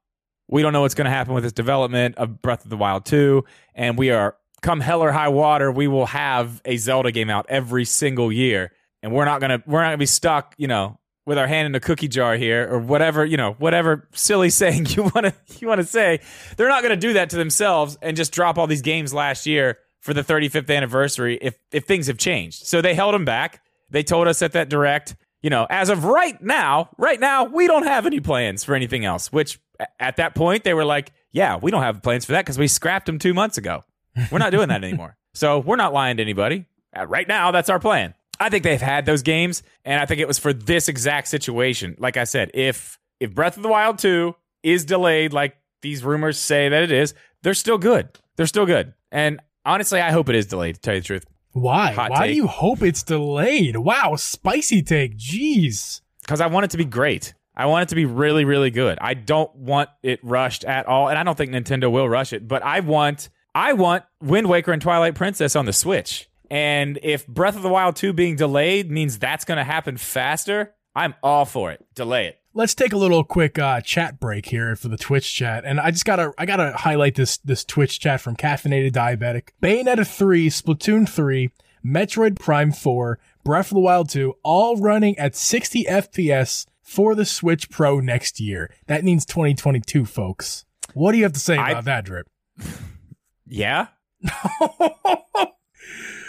[0.47, 3.05] we don't know what's going to happen with this development of Breath of the Wild
[3.05, 7.29] 2, and we are come hell or high water, we will have a Zelda game
[7.29, 8.71] out every single year,
[9.03, 11.75] and we're not gonna we're not gonna be stuck, you know, with our hand in
[11.75, 15.67] a cookie jar here or whatever, you know, whatever silly saying you want to you
[15.67, 16.19] want to say.
[16.57, 19.45] They're not going to do that to themselves and just drop all these games last
[19.45, 22.65] year for the 35th anniversary if if things have changed.
[22.65, 23.61] So they held them back.
[23.89, 27.67] They told us at that direct, you know, as of right now, right now we
[27.67, 29.59] don't have any plans for anything else, which
[29.99, 32.67] at that point they were like, yeah, we don't have plans for that cuz we
[32.67, 33.83] scrapped them 2 months ago.
[34.31, 35.17] We're not doing that anymore.
[35.33, 36.65] So we're not lying to anybody.
[36.97, 38.13] Uh, Right now, that's our plan.
[38.39, 41.95] I think they've had those games, and I think it was for this exact situation.
[41.99, 46.37] Like I said, if if Breath of the Wild 2 is delayed, like these rumors
[46.37, 48.09] say that it is, they're still good.
[48.35, 48.93] They're still good.
[49.11, 51.25] And honestly, I hope it is delayed, to tell you the truth.
[51.53, 51.91] Why?
[51.93, 53.77] Hot Why do you hope it's delayed?
[53.77, 55.17] Wow, spicy take.
[55.17, 56.01] Jeez.
[56.21, 57.33] Because I want it to be great.
[57.57, 58.97] I want it to be really, really good.
[59.01, 61.09] I don't want it rushed at all.
[61.09, 64.73] And I don't think Nintendo will rush it, but I want I want Wind Waker
[64.73, 66.29] and Twilight Princess on the Switch.
[66.51, 70.75] And if Breath of the Wild 2 being delayed means that's going to happen faster,
[70.95, 71.85] I'm all for it.
[71.95, 72.41] Delay it.
[72.53, 75.91] Let's take a little quick uh, chat break here for the Twitch chat, and I
[75.91, 81.09] just gotta I gotta highlight this this Twitch chat from Caffeinated Diabetic, Bayonetta three, Splatoon
[81.09, 81.51] three,
[81.85, 87.25] Metroid Prime four, Breath of the Wild two, all running at 60 FPS for the
[87.25, 88.71] Switch Pro next year.
[88.87, 90.65] That means 2022, folks.
[90.93, 92.27] What do you have to say I- about that, Drip?
[93.47, 93.89] Yeah?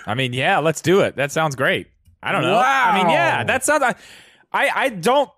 [0.06, 1.16] I mean, yeah, let's do it.
[1.16, 1.86] That sounds great.
[2.22, 2.58] I don't know.
[2.58, 3.94] I mean, yeah, that sounds I
[4.52, 5.30] I don't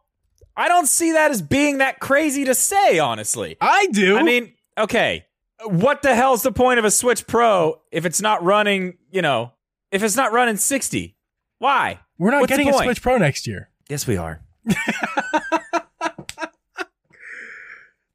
[0.57, 3.57] I don't see that as being that crazy to say, honestly.
[3.61, 4.17] I do.
[4.19, 5.27] I mean, okay.
[5.65, 9.53] What the hell's the point of a Switch Pro if it's not running, you know,
[9.93, 11.17] if it's not running 60?
[11.59, 12.01] Why?
[12.19, 12.73] we're not what's getting a?
[12.73, 13.71] Switch Pro next year.
[13.89, 14.41] Yes, we are.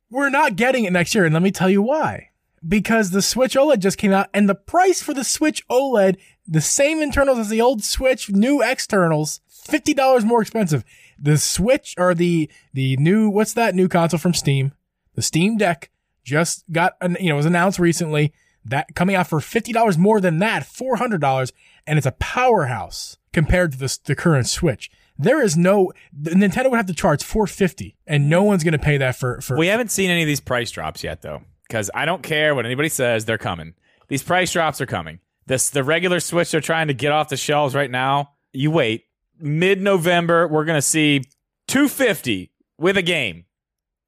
[0.10, 2.30] We're not getting it next year, and let me tell you why.
[2.66, 6.62] Because the Switch OLED just came out, and the price for the Switch OLED, the
[6.62, 10.84] same internals as the old Switch, new externals, fifty dollars more expensive.
[11.18, 14.74] The Switch or the the new what's that new console from Steam?
[15.16, 15.90] The Steam Deck
[16.24, 18.34] just got you know was announced recently
[18.66, 21.52] that coming out for fifty dollars more than that, four hundred dollars,
[21.88, 24.90] and it's a powerhouse compared to the the current Switch.
[25.18, 28.98] There is no Nintendo would have to charge four fifty, and no one's gonna pay
[28.98, 32.06] that for for We haven't seen any of these price drops yet, though, because I
[32.06, 33.26] don't care what anybody says.
[33.26, 33.76] They're coming.
[34.08, 35.20] These price drops are coming.
[35.46, 38.32] This the regular Switch they're trying to get off the shelves right now.
[38.52, 39.06] You wait.
[39.40, 41.24] Mid November, we're gonna see
[41.68, 43.46] 250 with a game,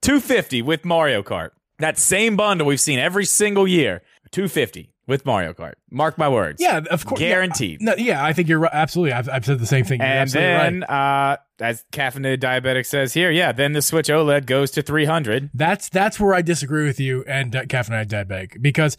[0.01, 1.51] 250 with Mario Kart.
[1.79, 4.01] That same bundle we've seen every single year.
[4.31, 5.73] 250 with Mario Kart.
[5.89, 6.61] Mark my words.
[6.61, 7.21] Yeah, of course.
[7.21, 7.29] yeah.
[7.29, 7.81] Guaranteed.
[7.81, 8.71] No, yeah, I think you're right.
[8.73, 9.13] Absolutely.
[9.13, 9.99] I've, I've said the same thing.
[9.99, 11.33] You're and then, right.
[11.33, 15.51] uh, as caffeinated diabetic says here, yeah, then the Switch OLED goes to 300.
[15.53, 18.97] That's that's where I disagree with you and uh, caffeinated diabetic because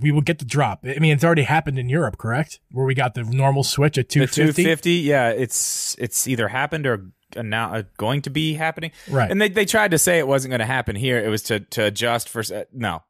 [0.00, 0.84] we will get the drop.
[0.84, 2.60] I mean, it's already happened in Europe, correct?
[2.70, 4.62] Where we got the normal switch at The 250.
[4.62, 8.92] 250, yeah, it's it's either happened or now uh, going to be happening.
[9.10, 9.30] Right.
[9.30, 11.18] And they, they tried to say it wasn't going to happen here.
[11.18, 13.02] It was to to adjust for uh, no.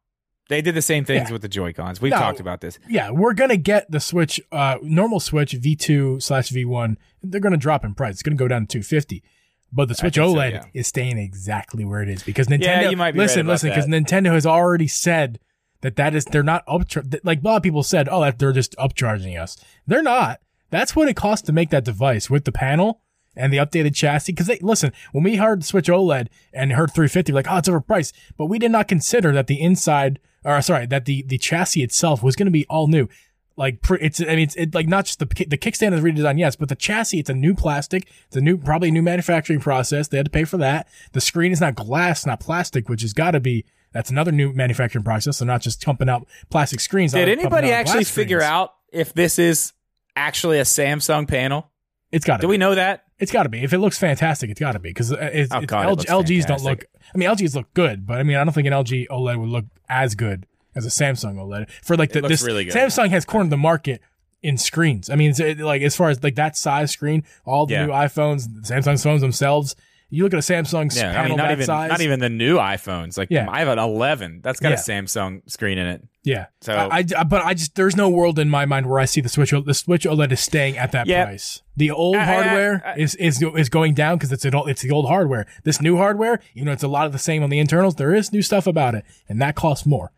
[0.49, 1.33] They did the same things Yeah.
[1.33, 2.01] with the Joy Cons.
[2.01, 2.19] We've No.
[2.19, 2.79] talked about this.
[2.89, 6.97] yeah, we're gonna get the switch, uh, normal switch V2 slash V1.
[7.23, 8.15] They're gonna drop in price.
[8.15, 9.23] It's gonna go down to 250.
[9.71, 10.65] But the Switch think so, OLED yeah.
[10.73, 12.63] is staying exactly where it is because Nintendo.
[12.83, 13.87] Yeah, you might be right listen, about listen, because.
[13.87, 15.39] Nintendo has already said
[15.83, 16.85] that that is they're not up.
[17.23, 19.59] Like a lot of people said, oh, that they're just upcharging us.
[19.87, 20.41] They're not.
[20.71, 23.03] That's what it costs to make that device with the panel
[23.37, 24.33] and the updated chassis.
[24.33, 28.15] Because they listen, when we heard Switch OLED and heard 350, like, oh, it's overpriced.
[28.39, 31.83] But we did not consider that the inside, or uh, sorry, that the the chassis
[31.83, 33.09] itself was going to be all new.
[33.57, 36.55] Like it's, I mean, it's it, like not just the the kickstand is redesigned, yes,
[36.55, 40.07] but the chassis, it's a new plastic, it's a new, probably a new manufacturing process.
[40.07, 40.87] They had to pay for that.
[41.13, 43.65] The screen is not glass, not plastic, which has got to be.
[43.91, 45.39] That's another new manufacturing process.
[45.41, 47.15] They're not just pumping out plastic screens.
[47.15, 48.53] Did anybody actually figure screens.
[48.53, 49.73] out if this is
[50.15, 51.69] actually a Samsung panel?
[52.13, 52.41] It's got to.
[52.43, 53.05] Do we know that?
[53.19, 53.63] It's got to be.
[53.63, 56.07] If it looks fantastic, it's got to be because uh, it's, Oh, it's God, it
[56.09, 56.81] LG, LGs don't look.
[56.85, 56.91] fantastic.
[57.15, 59.49] I mean, LGs look good, but I mean, I don't think an LG OLED would
[59.49, 61.71] look as good as a Samsung OLED.
[61.83, 62.75] For like the, looks this, really good.
[62.75, 64.01] Samsung has cornered the market
[64.43, 65.11] in screens.
[65.11, 67.87] I mean, it, like as far as like that size screen, all the Yeah.
[67.87, 69.75] new iPhones, Samsung phones themselves.
[70.11, 71.91] You look at a Samsung Yeah, panel I mean, not that even size.
[71.91, 73.19] not even the new iPhones.
[73.19, 73.47] Like Yeah.
[73.51, 74.41] I have an 11.
[74.43, 74.77] That's got Yeah.
[74.77, 76.03] a Samsung screen in it.
[76.29, 76.47] Yeah.
[76.61, 79.21] So- I, I- but I just there's no world in my mind where I see
[79.21, 79.51] the Switch.
[79.51, 81.25] The Switch OLED is staying at that Yeah.
[81.25, 81.63] price.
[81.77, 85.07] The old I- hardware I- is is is going down because it's it's the old
[85.09, 85.47] hardware.
[85.65, 87.95] This new hardware, you know, it's a lot of the same on the internals.
[87.95, 90.13] There is new stuff about it, and that costs more.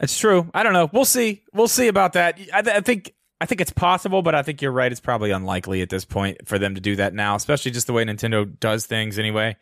[0.00, 0.50] It's true.
[0.54, 0.88] I don't know.
[0.92, 1.42] We'll see.
[1.52, 2.38] We'll see about that.
[2.52, 4.90] I, th- I think I think it's possible, but I think you're right.
[4.90, 7.92] It's probably unlikely at this point for them to do that now, especially just the
[7.92, 9.56] way Nintendo does things anyway.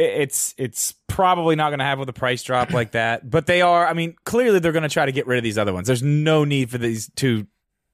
[0.00, 3.60] It's it's probably not going to have with a price drop like that, but they
[3.62, 3.86] are.
[3.86, 5.86] I mean, clearly they're going to try to get rid of these other ones.
[5.86, 7.46] There's no need for these two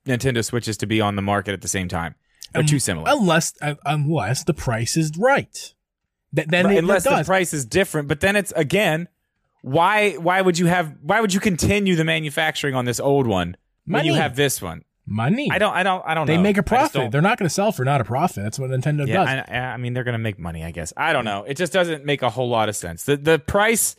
[0.06, 2.14] Nintendo Switches to be on the market at the same time.
[2.52, 3.06] They're Um, too similar.
[3.10, 5.74] Unless uh, unless the price is right.
[6.34, 8.08] Th- then it, unless the price is different.
[8.08, 9.08] But then it's again,
[9.62, 13.56] why why would you have why would you continue the manufacturing on this old one
[13.86, 14.82] when you have this one?
[15.06, 15.48] Money.
[15.50, 16.42] I don't I don't I don't They know.
[16.42, 17.10] make a profit.
[17.12, 18.42] They're not going to sell for not a profit.
[18.42, 19.44] That's what Nintendo yeah, does.
[19.48, 20.64] I, I mean they're gonna make money.
[20.64, 21.44] I guess I don't know.
[21.46, 23.04] It just doesn't make a whole lot of sense.
[23.04, 23.96] The the price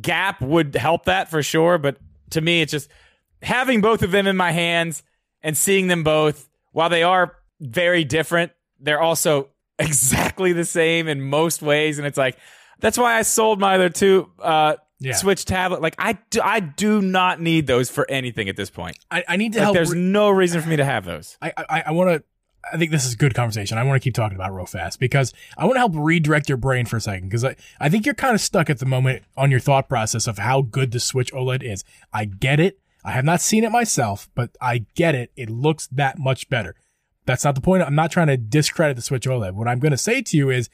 [0.00, 1.96] gap would help that for sure, but
[2.30, 2.90] to me it's just
[3.42, 5.02] having both of them in my hands
[5.42, 11.20] and seeing them both while they are very different, they're also exactly the same in
[11.20, 12.36] most ways, and it's like
[12.80, 14.74] that's why I sold my other two uh,
[15.04, 15.14] Yeah.
[15.14, 15.82] Switch tablet.
[15.82, 18.96] Like I do, I do not need those for anything at this point.
[19.10, 19.74] I, I need to Like, help.
[19.74, 21.36] there's re- no reason for me to have those.
[21.42, 22.24] I I, I want to.
[22.72, 23.76] I think this is a good conversation.
[23.76, 26.48] I want to keep talking about it real fast because I want to help redirect
[26.48, 28.86] your brain for a second because I, I think you're kind of stuck at the
[28.86, 31.84] moment on your thought process of how good the Switch OLED is.
[32.10, 32.78] I get it.
[33.04, 35.30] I have not seen it myself, but I get it.
[35.36, 36.74] It looks that much better.
[37.26, 37.82] That's not the point.
[37.82, 39.52] I'm not trying to discredit the Switch OLED.
[39.52, 40.70] What I'm going to say to you is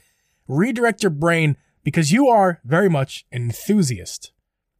[0.46, 4.32] redirect your brain because you are very much an enthusiast.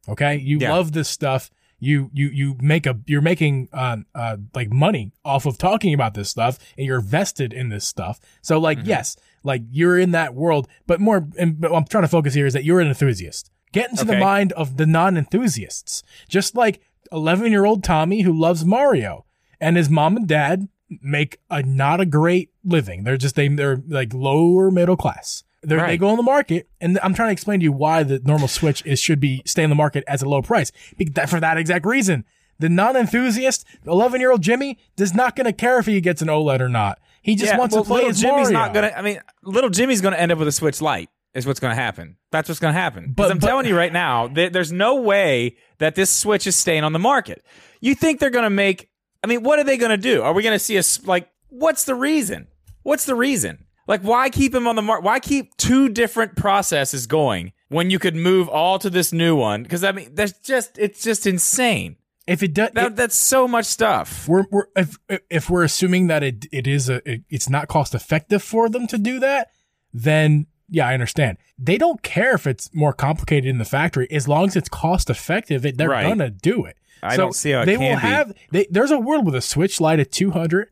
[0.09, 0.35] Okay.
[0.37, 0.73] You Yeah.
[0.73, 1.49] love this stuff.
[1.79, 6.13] You, you, you make a, you're making, uh, uh, like money off of talking about
[6.13, 8.19] this stuff and you're vested in this stuff.
[8.41, 8.89] So like, Mm-hmm.
[8.89, 12.45] yes, like you're in that world, but more, and what I'm trying to focus here
[12.45, 13.49] is that you're an enthusiast.
[13.71, 16.03] Get into the mind of the non-enthusiasts.
[16.29, 16.81] Just like
[17.11, 19.25] 11 year old Tommy who loves Mario
[19.59, 20.67] and his mom and dad
[21.01, 23.03] make a not a great living.
[23.05, 25.43] They're just, they, they're like lower middle class.
[25.63, 28.19] They're, They go on the market, and I'm trying to explain to you why the
[28.19, 30.71] normal Switch is should be stay on the market as a low price.
[31.27, 32.25] For that exact reason,
[32.57, 36.29] the non-enthusiast, 11 year old Jimmy, does not going to care if he gets an
[36.29, 36.99] OLED or not.
[37.21, 38.59] He just wants well, to play little as Jimmy's Mario.
[38.59, 38.91] not gonna.
[38.95, 41.09] I mean, little Jimmy's gonna end up with a Switch Lite.
[41.35, 42.17] Is what's gonna happen.
[42.31, 43.13] That's what's gonna happen.
[43.15, 46.55] But- I'm but- telling you right now, th- there's no way that this Switch is
[46.55, 47.45] staying on the market.
[47.79, 48.89] You think they're gonna make?
[49.23, 50.23] I mean, what are they gonna do?
[50.23, 51.29] Are we gonna see a like?
[51.49, 52.47] What's the reason?
[52.81, 53.65] What's the reason?
[53.91, 55.03] Like, why keep him on the market?
[55.03, 59.63] Why keep two different processes going when you could move all to this new one?
[59.63, 61.97] Because I mean, that's just it's just insane.
[62.25, 64.27] if it does, That, that's so much stuff.
[64.29, 64.97] we're, we're if
[65.29, 68.87] if we're assuming that it it is a it, it's not cost effective for them
[68.87, 69.49] to do that,
[69.93, 71.37] then yeah, I understand.
[71.59, 75.09] They don't care if it's more complicated in the factory as long as it's cost
[75.09, 75.65] effective.
[75.65, 76.07] It, they're Right.
[76.07, 76.77] gonna do it.
[77.03, 78.07] I So don't see how it they can will be.
[78.07, 78.33] have.
[78.51, 80.69] They, there's a world with a Switch Lite at 200,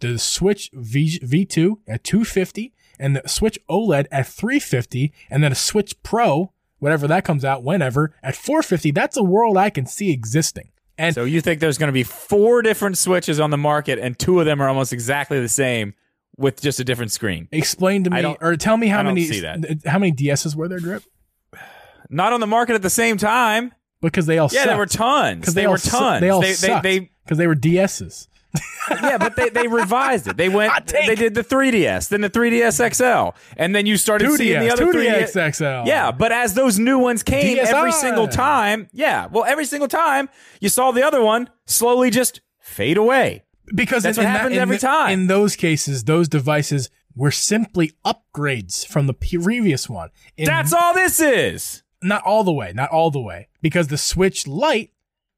[0.00, 5.56] the Switch v, V2 at 250, and the Switch OLED at 350, and then a
[5.56, 8.90] Switch Pro, whatever that comes out, whenever at 450.
[8.92, 10.70] That's a world I can see existing.
[10.96, 14.16] And So you think there's going to be four different switches on the market, and
[14.18, 15.94] two of them are almost exactly the same
[16.36, 17.48] with just a different screen?
[17.52, 19.24] explain to me or tell me how many
[19.86, 21.02] how many DSs were there, Drip?
[22.10, 23.72] Not on the market at the same time.
[24.00, 25.40] Because they all Yeah, there were tons.
[25.40, 26.20] because They, they, were su- tons.
[26.20, 28.28] They all they, sucked they, because they were DSs.
[28.90, 30.36] yeah, but they, they revised it.
[30.36, 30.86] They went.
[30.86, 34.70] They did the 3ds, then the 3ds XL, and then you started Two seeing the
[34.70, 35.54] other 3DS.
[35.54, 35.88] XL.
[35.88, 40.28] Yeah, but as those new ones came every single time, yeah, well, every single time
[40.60, 43.42] you saw the other one slowly just fade away.
[43.74, 45.12] because That's in, what that- happens in every the- time.
[45.12, 50.10] In those cases, those devices were simply upgrades from the previous one.
[50.36, 51.82] In- That's all this is.
[52.02, 54.90] not all the way, not all the way, because the Switch Lite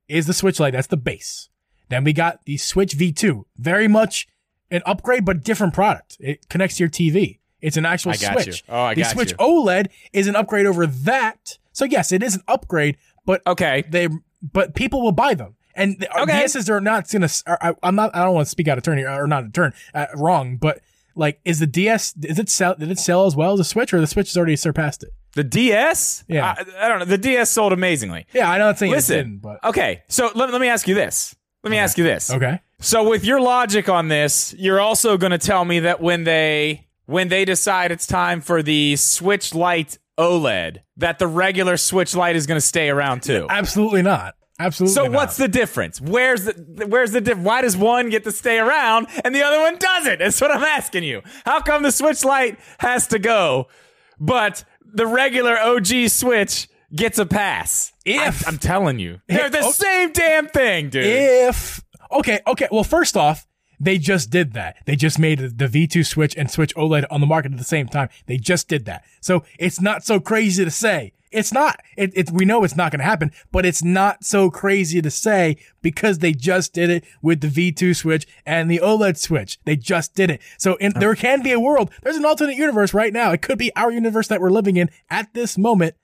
[0.08, 0.72] is the Switch Lite.
[0.72, 1.48] That's the base.
[1.88, 4.26] Then we got the Switch V2, very much
[4.70, 6.16] an upgrade, but different product.
[6.20, 7.38] It connects to your TV.
[7.60, 8.46] It's an actual I got Switch.
[8.46, 8.74] you.
[8.74, 9.36] Oh, I the got Switch you.
[9.38, 11.58] OLED is an upgrade over that.
[11.72, 13.84] So yes, it is an upgrade, but Okay.
[13.88, 14.08] they
[14.42, 15.54] but people will buy them.
[15.74, 16.44] And the, Okay.
[16.44, 17.28] DSs are not gonna.
[17.46, 18.14] Are, I, I'm not.
[18.16, 20.56] I don't want to speak out of turn here, or not a turn uh, wrong,
[20.56, 20.80] but
[21.14, 22.14] like, is the DS?
[22.22, 22.74] Is it sell?
[22.76, 25.10] Did it sell as well as the Switch, or the Switch has already surpassed it?
[25.32, 26.24] The DS?
[26.28, 26.54] Yeah.
[26.58, 27.04] I, I don't know.
[27.04, 28.26] The DS sold amazingly.
[28.32, 29.16] Yeah, I know it's saying it Listen.
[29.16, 30.02] didn't, but Okay.
[30.08, 31.34] So let, let me ask you this.
[31.62, 32.30] Let me ask you this.
[32.30, 32.60] okay.
[32.78, 36.86] So with your logic on this, you're also going to tell me that when they
[37.06, 42.36] when they decide it's time for the Switch Lite OLED, that the regular Switch Lite
[42.36, 43.46] is going to stay around too.
[43.48, 44.34] Absolutely not.
[44.58, 44.94] Absolutely.
[44.94, 45.12] So not.
[45.12, 46.00] what's the difference?
[46.00, 49.60] Where's the where's the diff- why does one get to stay around and the other
[49.60, 50.18] one doesn't?
[50.18, 51.22] That's what I'm asking you.
[51.44, 53.68] How come the Switch Lite has to go,
[54.20, 57.92] but the regular OG Switch gets a pass?
[58.04, 59.70] If- I'm, I'm telling you, they're the oh.
[59.70, 61.04] same damn thing, dude.
[61.04, 61.82] if
[62.12, 62.40] okay?
[62.46, 62.68] Okay.
[62.70, 63.46] Well, first off,
[63.78, 64.76] they just did that.
[64.86, 67.88] They just made the V2 Switch and Switch OLED on the market at the same
[67.88, 68.08] time.
[68.26, 69.04] They just did that.
[69.20, 71.12] So it's not so crazy to say.
[71.32, 71.80] It's not.
[71.96, 75.10] It, it we know it's not going to happen, but it's not so crazy to
[75.10, 79.58] say because they just did it with the V2 Switch and the OLED Switch.
[79.64, 80.40] They just did it.
[80.56, 81.90] So in, there can be a world.
[82.02, 83.32] There's an alternate universe right now.
[83.32, 85.96] It could be our universe that we're living in at this moment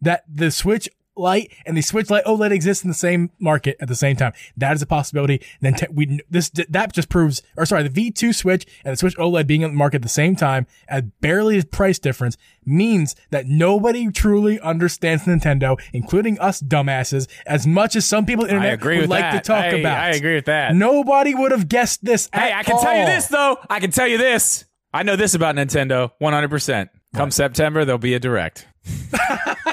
[0.00, 0.88] that the Switch
[1.18, 4.32] Lite and the Switch Lite OLED exist in the same market at the same time.
[4.56, 5.42] That is a possibility.
[5.60, 9.16] Then te- we this that just proves, or sorry, the V2 Switch and the Switch
[9.16, 13.16] OLED being on the market at the same time at barely a price difference means
[13.30, 18.54] that nobody truly understands Nintendo, including us dumbasses, as much as some people on the
[18.54, 19.44] internet would like that.
[19.44, 19.98] to talk I, about.
[19.98, 20.74] I agree with that.
[20.74, 22.28] Nobody would have guessed this.
[22.32, 23.58] Hey, I can tell you this though.
[23.68, 24.64] I can tell you this.
[24.92, 26.88] I know this about Nintendo 100%.
[27.14, 28.66] Come September, there'll be a direct.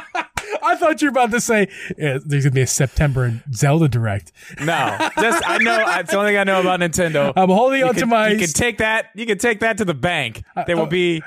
[0.75, 1.67] I thought you were about to say
[1.97, 4.31] yeah, there's gonna be a September Zelda Direct.
[4.59, 5.83] No, just I know.
[5.99, 7.33] It's the only thing I know about Nintendo.
[7.35, 8.29] I'm holding you on can, to my.
[8.29, 9.07] You can take that.
[9.15, 10.43] You can take that to the bank.
[10.67, 11.23] There will be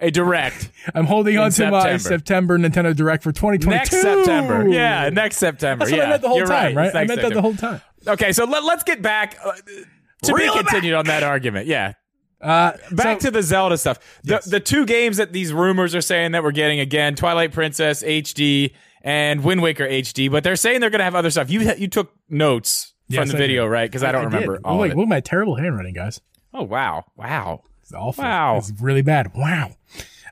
[0.00, 1.98] a direct I'm holding on to my September.
[1.98, 3.68] September Nintendo Direct for 2022.
[3.68, 4.68] next September.
[4.68, 5.84] Yeah, next September.
[5.84, 6.86] That's what yeah, I meant the whole you're time, right?
[6.86, 7.80] It's I meant that the whole time.
[8.06, 9.52] Okay, so let, let's get back uh,
[10.22, 11.66] to Reel be continued on that argument.
[11.66, 11.92] Yeah,
[12.40, 13.98] Uh, back so- to the Zelda stuff.
[14.24, 14.44] The Yes.
[14.46, 18.72] the two games that these rumors are saying that we're getting again, Twilight Princess HD
[19.02, 21.50] and Wind Waker HD, but they're saying they're going to have other stuff.
[21.50, 23.70] You you took notes Yes, from the I video, did.
[23.70, 23.90] right?
[23.90, 24.34] Because I don't did.
[24.34, 24.96] remember Oh, all wait, of it.
[24.98, 26.20] look at my terrible handwriting, guys.
[26.54, 27.62] Oh wow, wow.
[27.82, 28.22] It's awful.
[28.22, 28.58] Wow.
[28.58, 29.32] It's really bad.
[29.34, 29.72] Wow.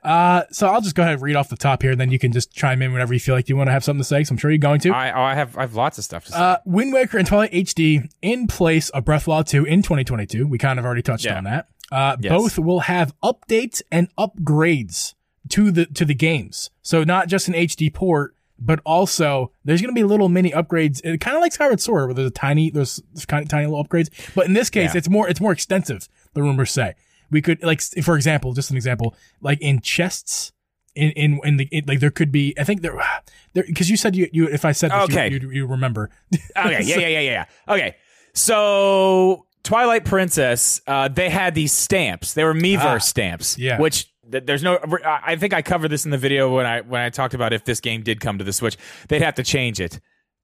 [0.01, 2.17] Uh, so I'll just go ahead and read off the top here, and then you
[2.17, 4.23] can just chime in whenever you feel like you want to have something to say.
[4.23, 4.91] So I'm sure you're going to.
[4.93, 6.37] I oh, I have I have lots of stuff to say.
[6.37, 9.81] Uh, Wind Waker and Twilight HD in place of Breath of the Wild 2 in
[9.81, 10.47] 2022.
[10.47, 11.37] We kind of already touched Yeah.
[11.37, 11.67] on that.
[11.91, 12.31] Uh, Yes.
[12.31, 15.15] both will have updates and upgrades
[15.49, 16.69] to the to the games.
[16.81, 21.01] So not just an HD port, but also there's going to be little mini upgrades,
[21.03, 23.83] It kind of like Skyward Sword, where there's a tiny there's kind of tiny little
[23.83, 24.09] upgrades.
[24.35, 24.97] But in this case, Yeah.
[24.99, 26.07] it's more it's more extensive.
[26.33, 26.95] The rumors say
[27.31, 30.51] we could like for example, just an example, like in chests.
[30.95, 32.97] In in in the in, like there could be I think there
[33.53, 35.29] there because you said you you if I said this Okay.
[35.31, 36.09] you, you you remember
[36.57, 37.73] Okay, yeah, yeah, yeah, yeah, yeah.
[37.73, 37.95] Okay,
[38.33, 42.33] so Twilight Princess, uh, they had these stamps.
[42.33, 43.57] They were Miiverse Ah, stamps.
[43.57, 43.79] yeah.
[43.79, 44.79] Which there's no.
[45.05, 47.53] I I think I covered this in the video when I when I talked about
[47.53, 48.77] if this game did come to the Switch,
[49.07, 49.99] they'd have to change it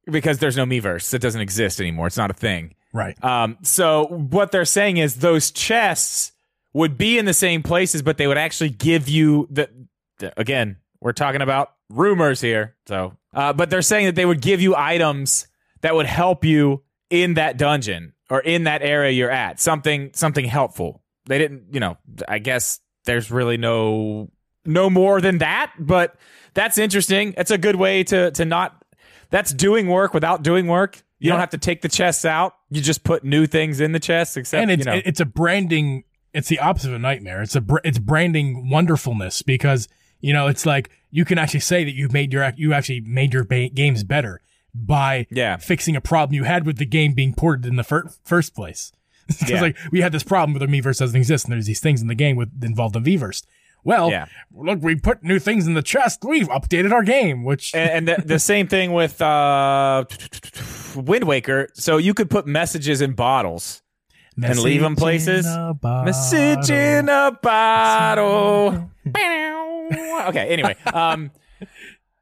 [0.05, 1.13] because there's no Miiverse.
[1.13, 2.07] It doesn't exist anymore.
[2.07, 2.75] It's not a thing.
[2.93, 6.31] right Um, so what they're saying is those chests
[6.73, 9.69] would be in the same places, but they would actually give you the,
[10.19, 12.75] the again, we're talking about rumors here.
[12.87, 15.47] So, uh, but they're saying that they would give you items
[15.81, 19.59] that would help you in that dungeon or in that area you're at.
[19.59, 21.01] Something, something helpful.
[21.27, 24.29] They didn't, you know, I guess there's really no,
[24.65, 26.15] no more than that, but
[26.53, 27.33] that's interesting.
[27.37, 28.83] It's a good way to, to not,
[29.29, 31.01] that's doing work without doing work.
[31.19, 32.53] You don't have to take the chests out.
[32.69, 35.01] You just put new things in the chests, except and it's you know.
[35.03, 36.03] it's a branding.
[36.33, 37.41] It's the opposite of a nightmare.
[37.41, 39.87] It's a it's branding wonderfulness because
[40.19, 43.33] you know it's like you can actually say that you've made your you actually made
[43.33, 44.41] your ba- games better
[44.75, 45.57] by Yeah.
[45.57, 48.91] fixing a problem you had with the game being ported in the fir- first place.
[49.39, 49.61] Because Yeah.
[49.61, 52.07] like we had this problem with the Miiverse doesn't exist, and there's these things in
[52.07, 53.43] the game with involved in Miiverse.
[53.83, 54.25] Well, Yeah.
[54.53, 56.23] look, we put new things in the chest.
[56.23, 60.05] We've updated our game, which and, and the, the same thing with uh,
[60.95, 61.69] Wind Waker.
[61.73, 63.81] So you could put messages in bottles.
[64.41, 65.45] and leave them places.
[65.45, 66.05] Message in a bottle.
[66.05, 68.91] Message in a bottle.
[70.29, 70.47] okay.
[70.49, 71.31] Anyway, um,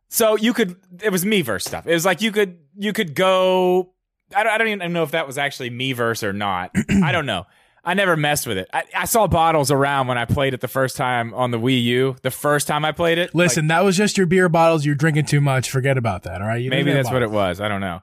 [0.10, 0.76] so you could.
[1.01, 1.88] It was Miiverse stuff.
[1.88, 3.93] It was like you could you could go.
[4.36, 6.71] I don't, I don't even know if that was actually Miiverse or not.
[7.03, 7.45] I don't know.
[7.86, 8.69] I never messed with it.
[8.73, 11.84] I, I saw bottles around when I played it the first time on the Wii
[11.84, 12.15] U.
[12.21, 13.36] The first time I played it.
[13.36, 14.86] Listen, that was just your beer bottles.
[14.86, 15.69] You're drinking too much.
[15.69, 16.41] Forget about that.
[16.41, 16.61] All right.
[16.61, 17.59] You Maybe that's what it was.
[17.59, 17.99] I don't know.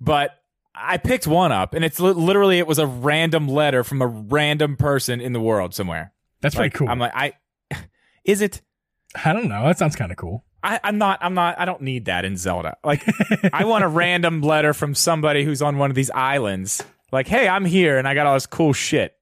[0.00, 0.40] But
[0.74, 4.06] I picked one up, and it's li- literally it was a random letter from a
[4.08, 6.12] random person in the world somewhere.
[6.40, 6.88] That's Like, pretty cool.
[6.88, 7.34] I'm like, I
[8.24, 8.60] is it?
[9.24, 9.64] I don't know.
[9.66, 10.44] That sounds kind of cool.
[10.62, 11.18] I, I'm not.
[11.22, 11.58] I'm not.
[11.58, 12.76] I don't need that in Zelda.
[12.84, 13.04] Like,
[13.52, 16.82] I want a random letter from somebody who's on one of these islands.
[17.10, 19.14] Like, hey, I'm here, and I got all this cool shit.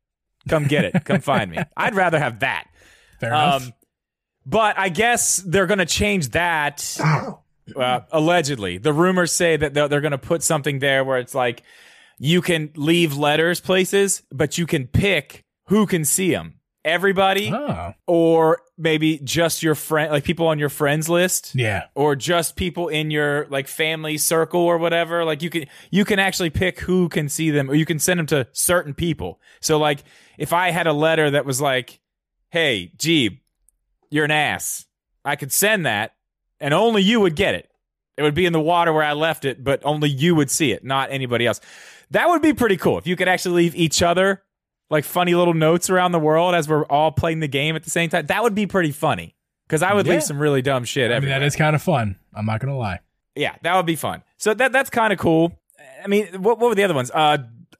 [0.49, 1.05] Come get it.
[1.05, 1.59] Come find me.
[1.76, 2.66] I'd rather have that.
[3.20, 3.66] Fair enough.
[3.66, 3.72] Um,
[4.47, 6.99] but I guess they're going to change that.
[7.76, 11.36] Uh, allegedly, the rumors say that they're, they're going to put something there where it's
[11.36, 11.62] like
[12.18, 16.55] you can leave letters places, but you can pick who can see them.
[16.83, 21.85] Everybody, oh, or maybe just your friend, like people on your friends list, yeah.
[21.95, 25.24] or just people in your like family circle or whatever.
[25.24, 28.18] Like you can you can actually pick who can see them, or you can send
[28.18, 29.41] them to certain people.
[29.61, 30.05] So like
[30.39, 32.01] if I had a letter that was like,
[32.49, 33.41] "Hey, Geeb,
[34.11, 34.87] you're an ass,"
[35.22, 36.14] I could send that,
[36.61, 37.70] and only you would get it.
[38.16, 40.72] It would be in the water where I left it, but only you would see
[40.72, 41.61] it, not anybody else.
[42.11, 44.43] That would be pretty cool if you could actually leave each other
[44.91, 47.91] like funny little notes around the world as we're all playing the game at the
[47.91, 48.26] same time.
[48.26, 49.34] That would be pretty funny
[49.68, 50.14] because I would Yeah.
[50.14, 51.11] leave some really dumb shit.
[51.12, 52.16] I mean, that is kind of fun.
[52.34, 52.99] I'm not gonna lie.
[53.36, 54.22] Yeah, that would be fun.
[54.36, 55.53] So that that's kind of cool.
[56.05, 57.11] I mean, what what were the other ones?
[57.14, 57.38] Uh,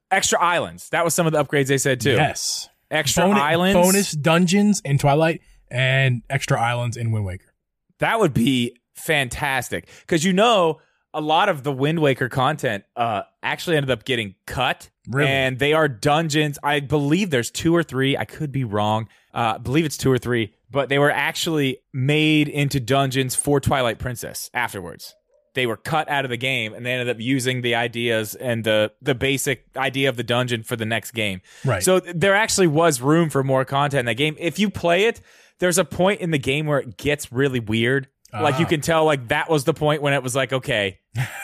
[0.09, 0.89] extra islands.
[0.89, 2.11] That was some of the upgrades they said too.
[2.13, 2.69] Yes.
[2.89, 3.73] Extra Bonus, islands.
[3.75, 7.53] bonus dungeons in Twilight and extra islands in Wind Waker.
[7.99, 10.79] That would be fantastic because you know
[11.13, 14.89] a lot of the Wind Waker content uh actually ended up getting cut.
[15.07, 15.29] Really?
[15.29, 16.59] And they are dungeons.
[16.63, 18.15] I believe there's two or three.
[18.17, 19.07] I could be wrong.
[19.33, 23.59] Uh, I believe it's two or three, but they were actually made into dungeons for
[23.59, 25.15] Twilight Princess afterwards.
[25.53, 28.63] They were cut out of the game and they ended up using the ideas and
[28.63, 31.41] the the basic idea of the dungeon for the next game.
[31.65, 31.83] Right.
[31.83, 34.35] So there actually was room for more content in that game.
[34.39, 35.19] If you play it,
[35.59, 38.07] there's a point in the game where it gets really weird.
[38.33, 38.69] Like you Ah.
[38.69, 40.99] can tell, like that was the point when it was like, okay,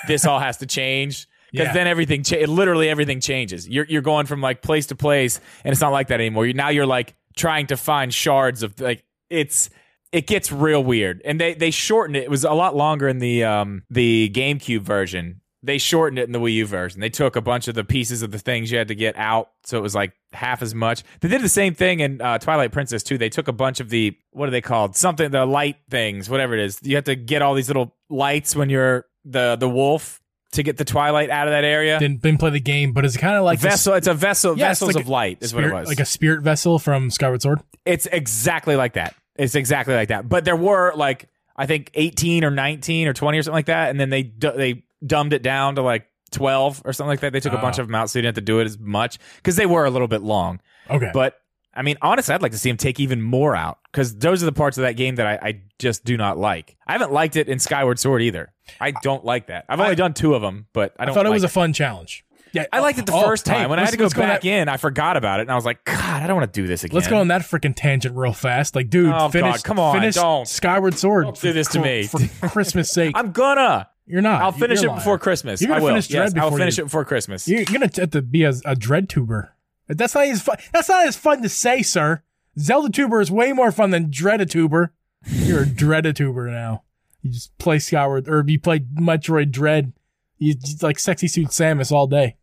[0.08, 1.28] this all has to change
[1.58, 1.74] because Yeah.
[1.74, 3.68] then everything, cha- literally everything changes.
[3.68, 6.45] You're you're going from like place to place, and it's not like that anymore.
[6.45, 9.70] You now you're like trying to find shards of like it's
[10.12, 12.24] it gets real weird, and they they shortened it.
[12.24, 15.41] It was a lot longer in the um the GameCube version.
[15.64, 17.01] They shortened it in the Wii U version.
[17.01, 19.49] They took a bunch of the pieces of the things you had to get out,
[19.66, 21.03] so it was like half as much.
[21.20, 23.18] They did the same thing in uh, Twilight Princess too.
[23.18, 24.95] They took a bunch of the what are they called?
[24.95, 26.80] Something the light things, whatever it is.
[26.84, 30.22] You have to get all these little lights when you're the the wolf
[30.54, 32.00] to get the Twilight out of that area.
[32.00, 33.93] Didn't, didn't play the game, but it's kind of like a vessel.
[33.93, 34.58] It's a vessel.
[34.58, 35.89] Yeah, vessels like of light is spirit, what it was.
[35.89, 37.62] like a spirit vessel from Skyward Sword.
[37.86, 39.16] it's exactly like that.
[39.36, 40.28] It's exactly like that.
[40.28, 43.89] But there were like I think 18 or 19 or 20 or something like that,
[43.89, 47.34] and then they they dumbed it down to like 12 or something like that.
[47.34, 47.62] They took a Oh.
[47.62, 49.66] bunch of them out so you didn't have to do it as much because they
[49.66, 50.60] were a little bit long.
[50.89, 51.10] Okay.
[51.14, 51.39] But
[51.78, 54.45] I mean, honestly, I'd like to see them take even more out because those are
[54.47, 56.75] the parts of that game that I, I just do not like.
[56.88, 58.51] I haven't liked it in Skyward Sword either.
[58.82, 59.65] I don't like that.
[59.69, 61.15] I've only I- done two of them, but I I don't.
[61.15, 62.25] thought it like was a fun challenge.
[62.53, 63.59] Yeah, I liked it the oh, first time.
[63.61, 65.55] hey, when I had to go back that- in, I forgot about it, and I
[65.55, 66.95] was like, God, I don't want to do this again.
[66.95, 68.73] Let's go on that freaking tangent real fast.
[68.75, 70.47] Like, dude, Oh, finish, God, come on, finish don't.
[70.47, 71.25] Skyward Sword.
[71.25, 72.03] Don't do this to me.
[72.07, 72.19] For
[72.49, 73.11] Christmas sake.
[73.15, 73.89] I'm gonna.
[74.07, 74.41] You're not.
[74.41, 75.19] I'll finish it before.
[75.19, 75.61] Christmas.
[75.61, 75.89] You're gonna will.
[75.89, 77.47] finish Dread yes, I'll before finish you- it before Christmas.
[77.47, 79.53] You're gonna have to be a, a dread tuber.
[79.88, 80.57] That's not as fun.
[80.73, 82.23] That's not as fun to say, sir.
[82.59, 84.89] Zelda tuber is way more fun than Dreadatuber.
[85.27, 86.83] You're a Dreadatuber now.
[87.21, 89.93] You just play Skyward, or you play Metroid Dread.
[90.38, 92.35] You just like sexy suit Samus all day.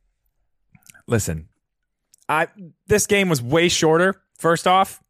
[1.06, 1.48] Listen,
[2.28, 2.48] I
[2.86, 4.22] this game was way shorter.
[4.38, 5.02] First off,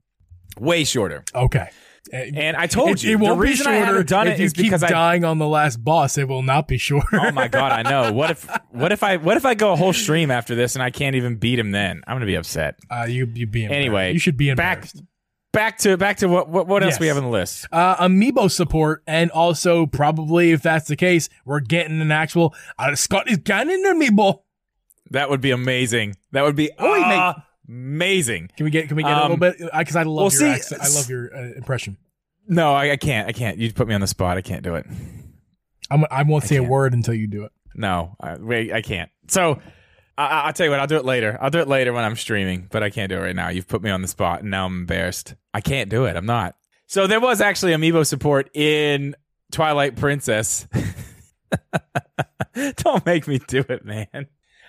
[0.59, 1.25] way shorter.
[1.35, 1.71] Okay.
[2.13, 4.35] And I told it, you it won't the be reason I shorter haven't done if
[4.35, 4.89] it you is keep because I.
[4.91, 6.19] dying on the last boss.
[6.19, 7.19] It will not be shorter.
[7.21, 8.13] Oh my god, I know.
[8.15, 10.83] What if what if I what if I go a whole stream after this and
[10.83, 11.71] I can't even beat him?
[11.71, 12.77] Then I'm gonna be upset.
[12.91, 13.65] Uh, you you be.
[13.65, 15.03] Anyway, you should be back embarrassed.
[15.53, 17.01] back to back to what what, what else Yes.
[17.01, 17.67] we have on the list?
[17.73, 22.95] uh, amiibo support, and also probably if that's the case, we're getting an actual uh,
[22.95, 24.43] Scott is getting an amiibo.
[25.11, 26.17] That would be amazing.
[26.33, 28.51] That would be Oh, make- amazing.
[28.57, 29.59] Can we get can we get a Um, little bit?
[29.77, 30.83] Because I love well, your see, accent.
[30.83, 31.97] I love your uh, impression.
[32.47, 33.29] No, I, I can't.
[33.29, 33.59] I can't.
[33.59, 34.37] You put me on the spot.
[34.37, 34.87] I can't do it.
[35.91, 37.53] I'm, I won't say a word until you do it.
[37.75, 39.11] no, I, wait, I can't.
[39.29, 39.61] So
[40.19, 40.81] I, I- I'll tell you what.
[40.81, 41.39] I'll do it later.
[41.41, 43.49] I'll do it later when I'm streaming, but I can't do it right now.
[43.49, 45.35] You've put me on the spot, and now I'm embarrassed.
[45.53, 46.17] I can't do it.
[46.17, 46.57] I'm not.
[46.87, 49.15] So there was actually amiibo support in
[49.53, 50.67] Twilight Princess.
[52.77, 54.27] Don't make me do it, man.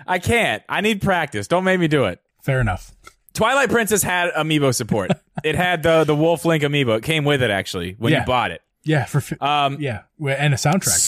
[0.08, 0.64] I can't.
[0.68, 1.48] I need practice.
[1.48, 2.20] Don't make me do it.
[2.46, 2.92] Fair enough.
[3.34, 5.12] Twilight Princess had amiibo support.
[5.44, 6.98] it had the the Wolf Link amiibo.
[6.98, 8.20] It came with it actually when Yeah.
[8.22, 8.62] you bought it.
[8.84, 11.08] Yeah, for fi- Um, yeah, and a soundtrack,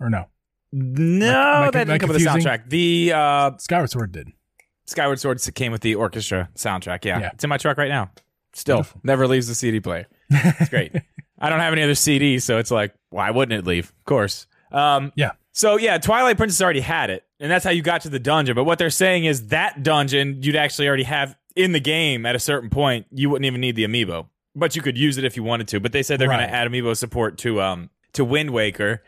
[0.00, 0.06] right?
[0.06, 0.26] Or no?
[0.72, 2.50] No, Am I- am I that didn't come with the confusing?
[2.52, 2.68] soundtrack.
[2.70, 4.28] The uh, Skyward Sword did.
[4.86, 7.04] Skyward Sword came with the orchestra soundtrack.
[7.04, 7.18] Yeah.
[7.20, 7.30] Yeah.
[7.34, 8.10] it's in my truck right now.
[8.54, 9.00] Still, Beautiful.
[9.04, 10.06] never leaves the CD player.
[10.30, 10.92] It's great.
[11.40, 13.86] I don't have any other CDs, so it's like, why wouldn't it leave?
[13.90, 14.46] Of course.
[14.72, 15.32] Um, Yeah.
[15.58, 18.54] So yeah, Twilight Princess already had it, and that's how you got to the dungeon.
[18.54, 22.36] But what they're saying is that dungeon you'd actually already have in the game at
[22.36, 23.06] a certain point.
[23.10, 25.80] You wouldn't even need the amiibo, but you could use it if you wanted to.
[25.80, 26.36] But they said they're Right.
[26.38, 29.02] going to add amiibo support to um to Wind Waker,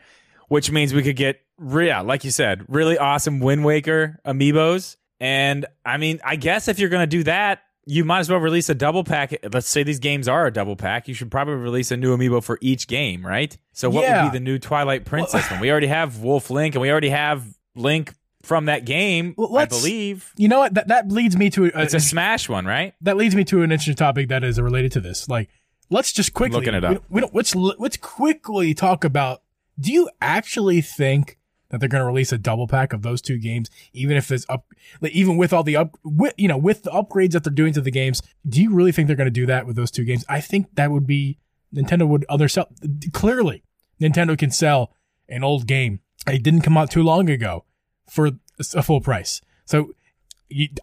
[0.49, 1.39] which means we could get
[1.73, 4.97] yeah, like you said, really awesome Wind Waker amiibos.
[5.21, 8.39] And I mean, I guess if you're going to do that, you might as well
[8.39, 9.33] release a double pack.
[9.51, 11.07] Let's say these games are a double pack.
[11.07, 13.57] You should probably release a new amiibo for each game, right?
[13.73, 14.23] So what Yeah.
[14.23, 15.59] would be the new Twilight Princess one?
[15.59, 18.13] We already have Wolf Link, and we already have Link
[18.43, 20.31] from that game, Well, I believe.
[20.37, 20.73] You know what?
[20.73, 22.93] That that leads me to a, It's a Smash one, right?
[23.01, 25.27] that leads me to an interesting topic that is related to this.
[25.29, 25.49] Like,
[25.89, 26.93] let's just quickly Looking it up.
[26.93, 27.35] don't- We, don't.
[27.35, 29.41] Let's let's quickly talk about.
[29.79, 31.37] Do you actually think
[31.71, 34.45] that they're going to release a double pack of those two games, even if there's
[34.49, 34.67] up,
[35.01, 37.81] even with all the up, with, you know, with the upgrades that they're doing to
[37.81, 38.21] the games?
[38.47, 40.23] Do you really think they're going to do that with those two games?
[40.29, 41.39] I think that would be
[41.73, 42.67] Nintendo would other sell.
[43.13, 43.63] Clearly,
[43.99, 44.93] Nintendo can sell
[45.27, 46.01] an old game.
[46.27, 47.65] It didn't come out too long ago
[48.09, 48.31] for
[48.75, 49.41] a full price.
[49.65, 49.93] So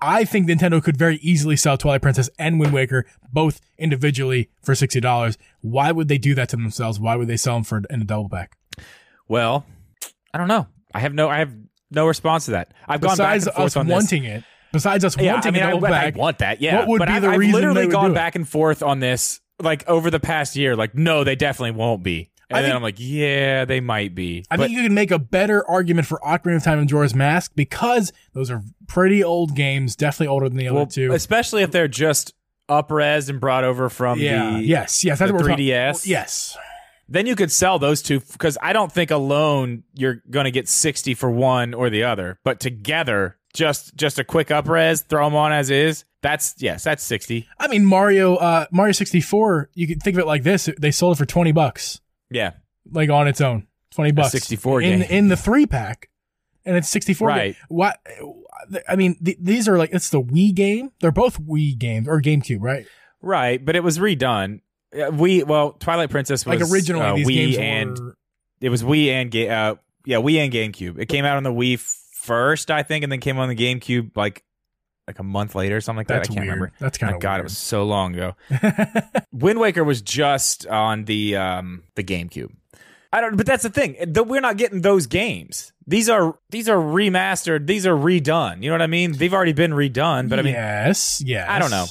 [0.01, 4.75] I think Nintendo could very easily sell Twilight Princess and Wind Waker both individually for
[4.75, 5.37] sixty dollars.
[5.61, 6.99] Why would they do that to themselves?
[6.99, 8.57] Why would they sell them for in a double pack?
[9.29, 9.67] Well,
[10.33, 10.69] I don't know.
[10.95, 11.53] I have no, I have
[11.91, 12.73] no response to that.
[12.87, 13.93] I've gone back Besides and forth us on this.
[13.95, 16.61] wanting it, besides us Yeah, wanting I mean, I, I want that.
[16.61, 19.01] Yeah, What would but be I've, the I've reason literally gone back and forth on
[19.01, 20.77] this, like over the past year.
[20.77, 22.31] Like, no, they definitely won't be.
[22.51, 24.45] And I then think- I'm like, yeah, they might be.
[24.51, 27.15] I But think you can make a better argument for Ocarina of Time and Majora's
[27.15, 31.13] Mask because those are pretty old games, definitely older than the well, other two.
[31.13, 32.33] especially if they're just
[32.71, 36.07] upresed and brought over from yeah, the yes, yes, that's the what we're talking- 3DS.
[36.07, 36.57] Yes,
[37.09, 40.69] then you could sell those two because I don't think alone you're going to get
[40.69, 45.35] 60 for one or the other, but together, just just a quick upres, throw them
[45.35, 46.05] on as is.
[46.21, 47.47] That's yes, that's 60.
[47.59, 49.71] I mean Mario, uh, Mario sixty four.
[49.75, 52.01] You could think of it like this: they sold it for twenty bucks.
[52.31, 52.53] Yeah,
[52.91, 54.33] like on its own, twenty bucks.
[54.33, 55.11] 64 in game.
[55.11, 56.11] in the three pack,
[56.65, 57.29] and it's sixty four.
[57.29, 57.57] Right.
[57.69, 57.99] What?
[58.89, 60.91] I mean, th- these are like it's the Wii game.
[61.01, 62.87] They're both Wii games or GameCube, right?
[63.23, 63.65] right.
[63.65, 64.61] But it was redone.
[65.13, 68.15] We well, Twilight Princess was Like originally, uh, these Wii games and were.
[68.61, 69.75] it was Wii and Ga- uh,
[70.07, 70.99] yeah, Wii and GameCube.
[70.99, 71.79] It came out on the Wii
[72.15, 74.43] first, I think, and then came on the GameCube like
[75.07, 76.33] like a month later, or something like That's that.
[76.33, 76.55] I can't weird.
[76.61, 76.75] remember.
[76.81, 77.41] That's kind of God, weird.
[77.41, 78.35] it was so long ago.
[79.33, 82.51] Wind Waker was just on the um the GameCube.
[83.13, 83.95] I don't but that's the thing.
[83.95, 85.73] Th- We're not getting those games.
[85.87, 87.67] These are these are remastered.
[87.67, 88.63] These are redone.
[88.63, 89.13] You know what I mean?
[89.13, 91.47] They've already been redone, but I mean yes, yes.
[91.49, 91.87] I don't know.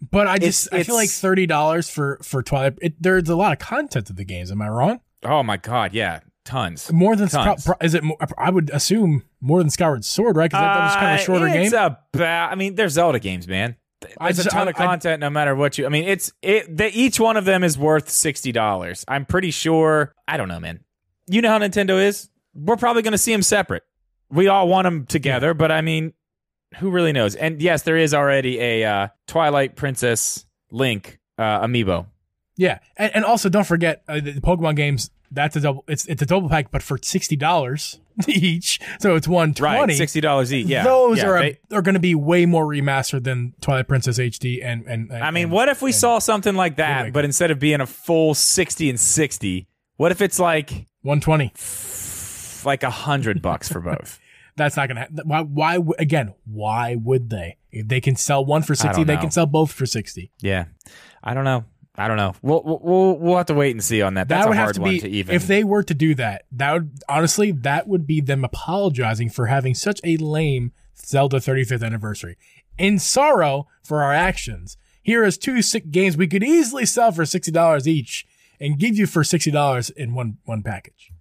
[0.00, 2.78] But I just It's- I feel like thirty dollars for for Twilight.
[2.80, 4.50] It, there's a lot of content to the games.
[4.50, 5.00] Am I wrong?
[5.24, 6.20] oh my god, yeah.
[6.46, 6.90] Tons.
[6.90, 7.66] More than Tons.
[7.66, 8.02] pro- is it?
[8.02, 10.50] More, I would assume more than Skyward Sword, right?
[10.50, 11.62] Because that was kind of a shorter Uh, game.
[11.64, 11.98] It's about
[12.52, 13.76] I mean, they're Zelda games, man.
[14.18, 16.74] I It's a ton I- of content no matter what you I mean, it's it
[16.74, 19.04] they, each one of them is worth $60.
[19.06, 20.80] I'm pretty sure I don't know, man.
[21.28, 22.30] You know how Nintendo is?
[22.54, 23.82] We're probably going to see them separate.
[24.30, 26.14] We all want them together, but I mean,
[26.78, 27.34] who really knows?
[27.34, 32.06] And yes, there is already a uh, Twilight Princess Link uh, amiibo.
[32.56, 35.10] Yeah, and, and also don't forget uh, the Pokemon games.
[35.32, 35.84] That's a double.
[35.88, 40.52] It's it's a double pack, but for sixty dollars each, so it's one Right, $60
[40.52, 40.66] each.
[40.66, 40.82] Yeah.
[40.84, 44.62] those yeah, are they- are going to be way more remastered than Twilight Princess HD
[44.62, 45.10] and and.
[45.10, 47.80] and I mean, and- what if we saw something like that, but instead of being
[47.80, 49.66] a full 60 and 60,
[49.96, 51.52] what if it's like one twenty?
[52.64, 54.18] like a hundred bucks for both?
[54.60, 55.00] That's not going to.
[55.00, 55.18] happen.
[55.24, 55.40] Why?
[55.40, 55.78] Why?
[55.98, 57.56] Again, why would they?
[57.72, 60.32] If they can sell one for sixty, they can sell both for sixty.
[60.42, 60.66] Yeah,
[61.24, 61.64] I don't know.
[61.96, 62.34] I don't know.
[62.42, 64.28] We'll we'll we'll have to wait and see on that.
[64.28, 65.34] That's that a would hard have to one be to even.
[65.34, 66.44] if they were to do that.
[66.52, 71.82] That would honestly, that would be them apologizing for having such a lame Zelda 35th
[71.82, 72.36] anniversary.
[72.76, 77.24] In sorrow for our actions, here is two sick games we could easily sell for
[77.24, 78.26] sixty dollars each
[78.60, 81.12] and give you for sixty dollars in one one package.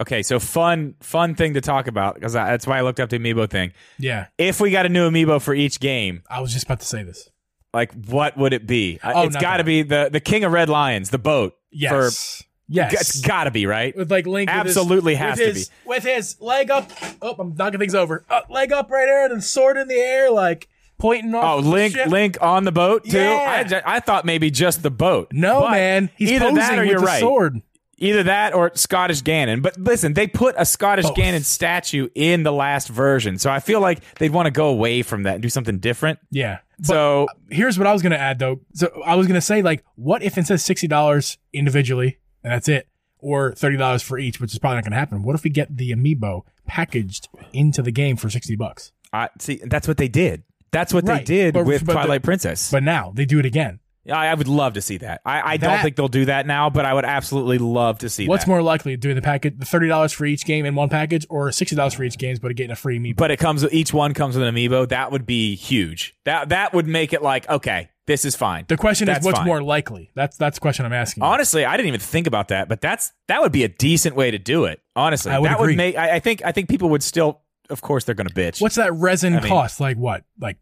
[0.00, 3.18] Okay, so fun fun thing to talk about because that's why I looked up the
[3.18, 3.72] amiibo thing.
[3.98, 6.86] Yeah, If we got a new amiibo for each game, I was just about to
[6.86, 7.28] say this.
[7.74, 8.98] like what would it be?
[9.02, 11.54] Uh, Oh, it's got to be the the King of Red Lions, the boat.
[11.70, 12.92] Yes, Yes.
[12.92, 13.96] It's got to be right.
[13.96, 14.50] with like Link.
[14.50, 16.90] with his- Absolutely has to his, With his leg up.
[17.22, 18.24] Oh, I'm knocking things over.
[18.28, 20.68] Uh, leg up right there, and then sword in the air, like
[20.98, 21.44] pointing off.
[21.44, 21.96] Oh, the Link.
[22.08, 23.18] Link on the boat too.
[23.18, 23.80] Yeah.
[23.86, 25.28] I, I thought maybe just the boat.
[25.32, 26.10] No, man.
[26.16, 27.20] He's either posing that or with you're the right.
[27.20, 27.62] sword.
[28.00, 29.60] Either that or Scottish Ganon.
[29.60, 31.16] But listen, they put a Scottish Both.
[31.16, 35.02] Ganon statue in the last version, so I feel like they'd want to go away
[35.02, 36.18] from that and do something different.
[36.30, 36.58] Yeah.
[36.78, 38.60] But so here's what I was gonna add though.
[38.74, 42.68] So I was gonna say like, what if instead of sixty dollars individually and that's
[42.68, 42.86] it,
[43.18, 45.22] or thirty dollars for each, which is probably not gonna happen.
[45.24, 48.92] What if we get the amiibo packaged into the game for sixty bucks?
[49.12, 50.44] I see that's what they did.
[50.70, 51.18] That's what Right.
[51.18, 52.70] they did But- with but the- Twilight Princess.
[52.70, 53.80] But now they do it again.
[54.10, 55.20] I, I would love to see that.
[55.24, 58.08] I, I don't That- think they'll do that now, but I would absolutely love to
[58.08, 58.50] see What's that.
[58.50, 61.52] more likely, doing the package, the thirty dollars for each game in one package, or
[61.52, 63.16] sixty dollars for each game, but getting a free amiibo?
[63.16, 64.88] but it comes with each one comes with an amiibo.
[64.88, 66.14] That would be huge.
[66.24, 68.64] That that would make it like okay, this is fine.
[68.68, 69.46] the question That's is, what's fine.
[69.46, 70.10] more likely?
[70.14, 71.22] That's that's the question I'm asking.
[71.22, 71.28] you.
[71.28, 74.30] Honestly, I didn't even think about that, but that's that would be a decent way
[74.30, 74.80] to do it.
[74.96, 75.72] Honestly, I would that agree.
[75.72, 75.96] would make.
[75.96, 76.42] I, I think.
[76.44, 77.42] I think people would still.
[77.68, 78.62] Of course, they're going to bitch.
[78.62, 79.78] What's that resin I mean- cost?
[79.80, 80.24] Like what?
[80.40, 80.56] Like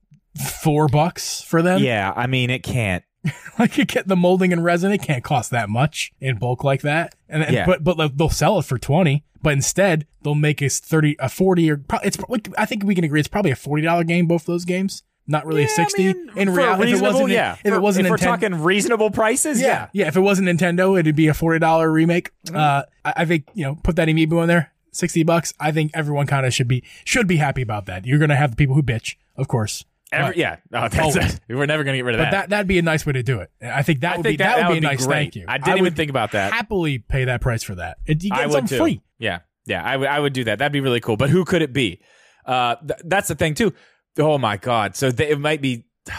[0.63, 1.81] four bucks for them?
[1.83, 3.05] Yeah, I mean, it can't.
[3.59, 6.83] like you get the molding and resin, it can't cost that much in bulk like
[6.83, 7.15] that.
[7.29, 7.67] And, and- Yeah.
[7.67, 9.25] but but they'll sell it for twenty.
[9.43, 12.19] But instead, they'll make us thirty, a forty, or pro- it's.
[12.59, 14.27] I think we can agree it's probably a forty dollar game.
[14.27, 16.05] Both those games, not really a Yeah, I sixty.
[16.15, 17.57] mean, in a reality, if it wasn't, yeah.
[17.65, 19.89] if it wasn't if we're talking reasonable prices, yeah, yeah.
[19.93, 20.09] yeah.
[20.09, 22.33] If it wasn't Nintendo, it'd be a forty dollar remake.
[22.47, 22.57] Mm-hmm.
[22.57, 25.53] Uh, I, I think you know, put that amiibo in there, sixty bucks.
[25.61, 28.05] I think everyone kind of should be should be happy about that.
[28.05, 29.85] You're gonna have the people who bitch, of course.
[30.13, 30.57] Every, yeah.
[30.73, 31.41] Oh, that's it.
[31.49, 32.25] We're never going to get rid of that.
[32.25, 32.41] But that.
[32.43, 33.51] that that'd be a nice way to do it.
[33.61, 35.17] I think that I would think be that, that, would be a nice great.
[35.17, 35.47] thank you.
[35.49, 36.53] I didn't even think about that.
[36.53, 37.99] Happily pay that price for that.
[38.07, 38.83] It, you get I would something too.
[38.83, 39.03] free.
[39.19, 39.83] Yeah, yeah.
[39.83, 40.09] I would.
[40.09, 40.59] I would do that.
[40.59, 41.17] That'd be really cool.
[41.17, 42.01] But who could it be?
[42.45, 43.73] Uh, th- that's the thing too.
[44.19, 44.97] Oh my god.
[44.97, 45.85] So they, it might be.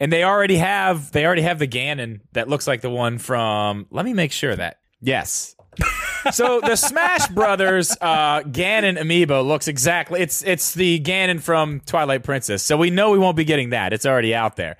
[0.00, 1.12] And they already have.
[1.12, 3.86] They already have the Ganon that looks like the one from.
[3.92, 4.80] Let me make sure that.
[5.00, 5.54] Yes.
[6.30, 10.20] So the Smash Brothers uh, Ganon amiibo looks exactly.
[10.20, 12.62] It's it's the Ganon from Twilight Princess.
[12.62, 13.92] So we know we won't be getting that.
[13.92, 14.76] It's already out there.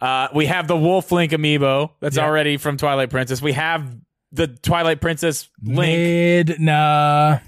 [0.00, 2.24] Uh, we have the Wolf Link amiibo that's Yeah.
[2.26, 3.40] already from Twilight Princess.
[3.40, 3.96] We have
[4.32, 6.48] the Twilight Princess Link.
[6.48, 7.40] Midna.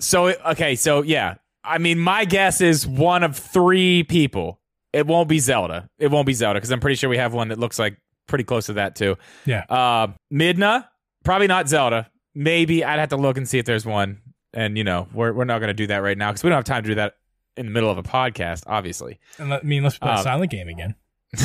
[0.00, 4.60] So okay, so yeah, I mean, my guess is one of three people.
[4.92, 5.88] It won't be Zelda.
[5.98, 7.96] It won't be Zelda because I'm pretty sure we have one that looks like
[8.28, 9.16] pretty close to that too.
[9.44, 9.64] Yeah.
[9.68, 10.86] Uh, Midna,
[11.24, 12.10] probably not Zelda.
[12.38, 14.20] Maybe I'd have to look and see if there's one.
[14.52, 16.58] And you know, we're we're not going to do that right now because we don't
[16.58, 17.14] have time to do that
[17.56, 18.62] in the middle of a podcast.
[18.66, 20.94] Obviously, And let- I mean, let's play a Um, silent game again.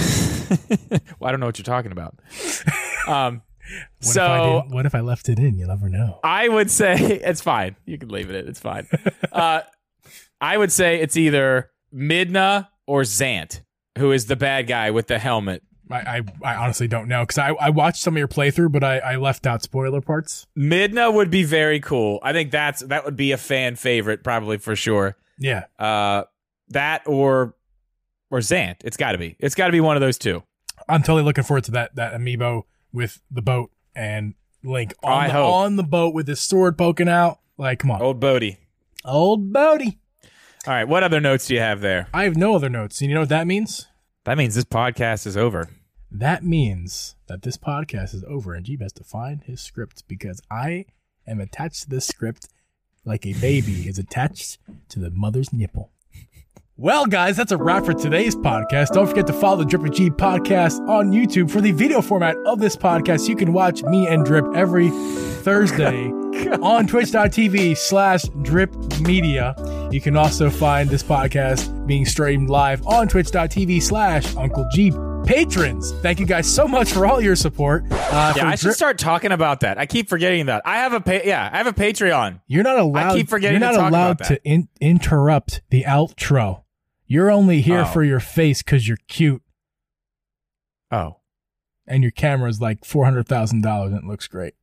[1.19, 2.19] well, I don't know what you're talking about.
[3.07, 5.57] Um, What if I so didn't- what if I left it in?
[5.57, 6.19] You'll never know.
[6.23, 7.75] I would say it's fine.
[7.85, 8.47] You can leave it in.
[8.47, 8.87] It's fine.
[9.31, 9.61] uh,
[10.39, 13.61] I would say it's either Midna or Zant,
[13.97, 15.63] who is the bad guy with the helmet.
[15.91, 18.83] I, I, I honestly don't know because I, I watched some of your playthrough, but
[18.83, 20.47] I, I left out spoiler parts.
[20.57, 22.19] Midna would be very cool.
[22.23, 25.17] I think that's that would be a fan favorite, probably for sure.
[25.37, 25.65] Yeah.
[25.79, 26.23] Uh,
[26.69, 27.55] that or
[28.29, 28.77] or Zant.
[28.83, 29.35] It's got to be.
[29.39, 30.43] It's got to be one of those two.
[30.87, 32.63] I'm totally looking forward to that that amiibo
[32.93, 34.33] with the boat and
[34.63, 37.39] Link on, the, on the boat with his sword poking out.
[37.57, 38.57] Like, come on, Old Bodie.
[39.03, 39.99] old Bodie.
[40.67, 40.87] All right.
[40.87, 42.07] What other notes do you have there?
[42.13, 43.01] I have no other notes.
[43.01, 43.87] And you know what that means?
[44.25, 45.69] That means this podcast is over.
[46.11, 50.41] That means that this podcast is over and Geeb has to find his script because
[50.51, 50.85] I
[51.25, 52.49] am attached to this script
[53.05, 54.59] like a baby is attached
[54.89, 55.89] to the mother's nipple.
[56.75, 58.89] Well, guys, that's a wrap for today's podcast.
[58.89, 62.35] Don't forget to follow the Drip and Geeb podcast on YouTube for the video format
[62.45, 63.29] of this podcast.
[63.29, 66.07] You can watch me and Drip every Thursday
[66.61, 69.55] on twitch.tv slash drip media.
[69.91, 75.10] You can also find this podcast being streamed live on twitch.tv slash Uncle Geeb.
[75.25, 77.83] Patrons, thank you guys so much for all your support.
[77.89, 79.77] Uh, Yeah, I should Drip- start talking about that.
[79.77, 80.61] I keep forgetting that.
[80.65, 82.41] I have a pa- yeah, I have a Patreon.
[82.47, 83.11] You're not allowed.
[83.13, 84.43] I keep forgetting you're to not talk allowed about that.
[84.43, 86.63] to in- interrupt the outro.
[87.07, 87.85] You're only here Oh.
[87.85, 89.41] for your face because you're cute
[90.91, 91.19] Oh,
[91.87, 94.55] and your camera's like four hundred thousand dollars and it looks great.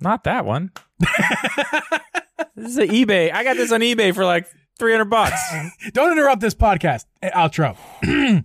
[0.00, 0.70] not that one.
[2.56, 3.30] this is an eBay.
[3.32, 4.46] I got this on eBay for like
[4.78, 5.40] 300 bucks.
[5.92, 7.04] Don't interrupt this podcast.
[7.22, 7.76] Outro.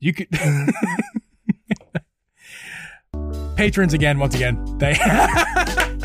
[0.00, 0.28] you could.
[3.56, 4.78] Patrons again, once again.
[4.78, 4.94] They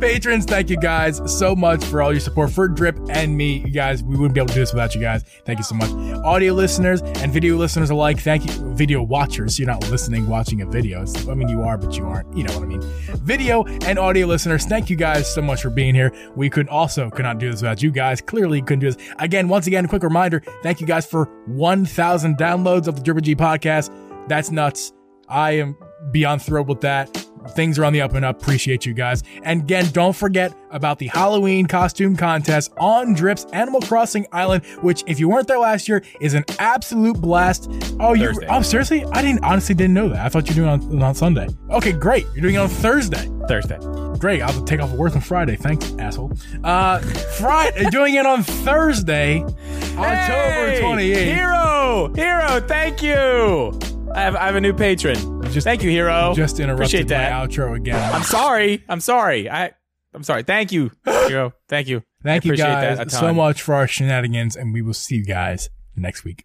[0.00, 3.58] Patrons, thank you guys so much for all your support for Drip and me.
[3.58, 5.24] You guys, we wouldn't be able to do this without you guys.
[5.44, 5.90] Thank you so much.
[6.24, 8.52] Audio listeners and video listeners alike, thank you.
[8.74, 11.02] Video watchers, you're not listening, watching a video.
[11.02, 12.36] It's- I mean, you are, but you aren't.
[12.36, 12.80] You know what I mean.
[13.22, 16.12] Video and audio listeners, thank you guys so much for being here.
[16.36, 18.20] We could also could not do this without you guys.
[18.20, 19.08] Clearly, couldn't do this.
[19.18, 20.42] Again, once again, quick reminder.
[20.62, 23.90] Thank you guys for 1,000 downloads of the Drip and Geeb podcast.
[24.28, 24.92] That's nuts.
[25.28, 25.76] I am
[26.12, 27.27] beyond thrilled with that.
[27.54, 28.40] Things are on the up and up.
[28.40, 29.22] Appreciate you guys.
[29.42, 35.02] And again, don't forget about the Halloween costume contest on Drip's Animal Crossing Island, which,
[35.06, 37.70] if you weren't there last year, is an absolute blast.
[38.00, 38.32] Oh, you?
[38.48, 39.04] Oh, seriously?
[39.12, 40.24] I didn't honestly didn't know that.
[40.24, 41.48] I thought you were doing it on, on Sunday.
[41.70, 42.26] Okay, great.
[42.34, 43.28] You're doing it on Thursday.
[43.48, 43.78] Thursday.
[44.18, 44.42] Great.
[44.42, 45.56] I'll take off work on Friday.
[45.56, 46.32] Thanks, asshole.
[46.64, 50.80] Uh, Friday, doing it on Thursday, October Hey!
[50.82, 51.34] 28th.
[51.34, 53.97] Hero, hero, thank you.
[54.14, 55.42] I have, I have a new patron.
[55.52, 56.32] just- thank you, hero.
[56.34, 57.50] Just interrupted Appreciate my that.
[57.50, 58.12] outro again.
[58.14, 58.84] I'm sorry.
[58.88, 59.48] I'm sorry.
[59.50, 59.72] I,
[60.14, 60.42] I'm sorry.
[60.42, 61.52] Thank you, hero.
[61.68, 62.02] Thank you.
[62.22, 64.94] Thank I you appreciate guys that a so much for our shenanigans, and we will
[64.94, 66.44] see you guys next week.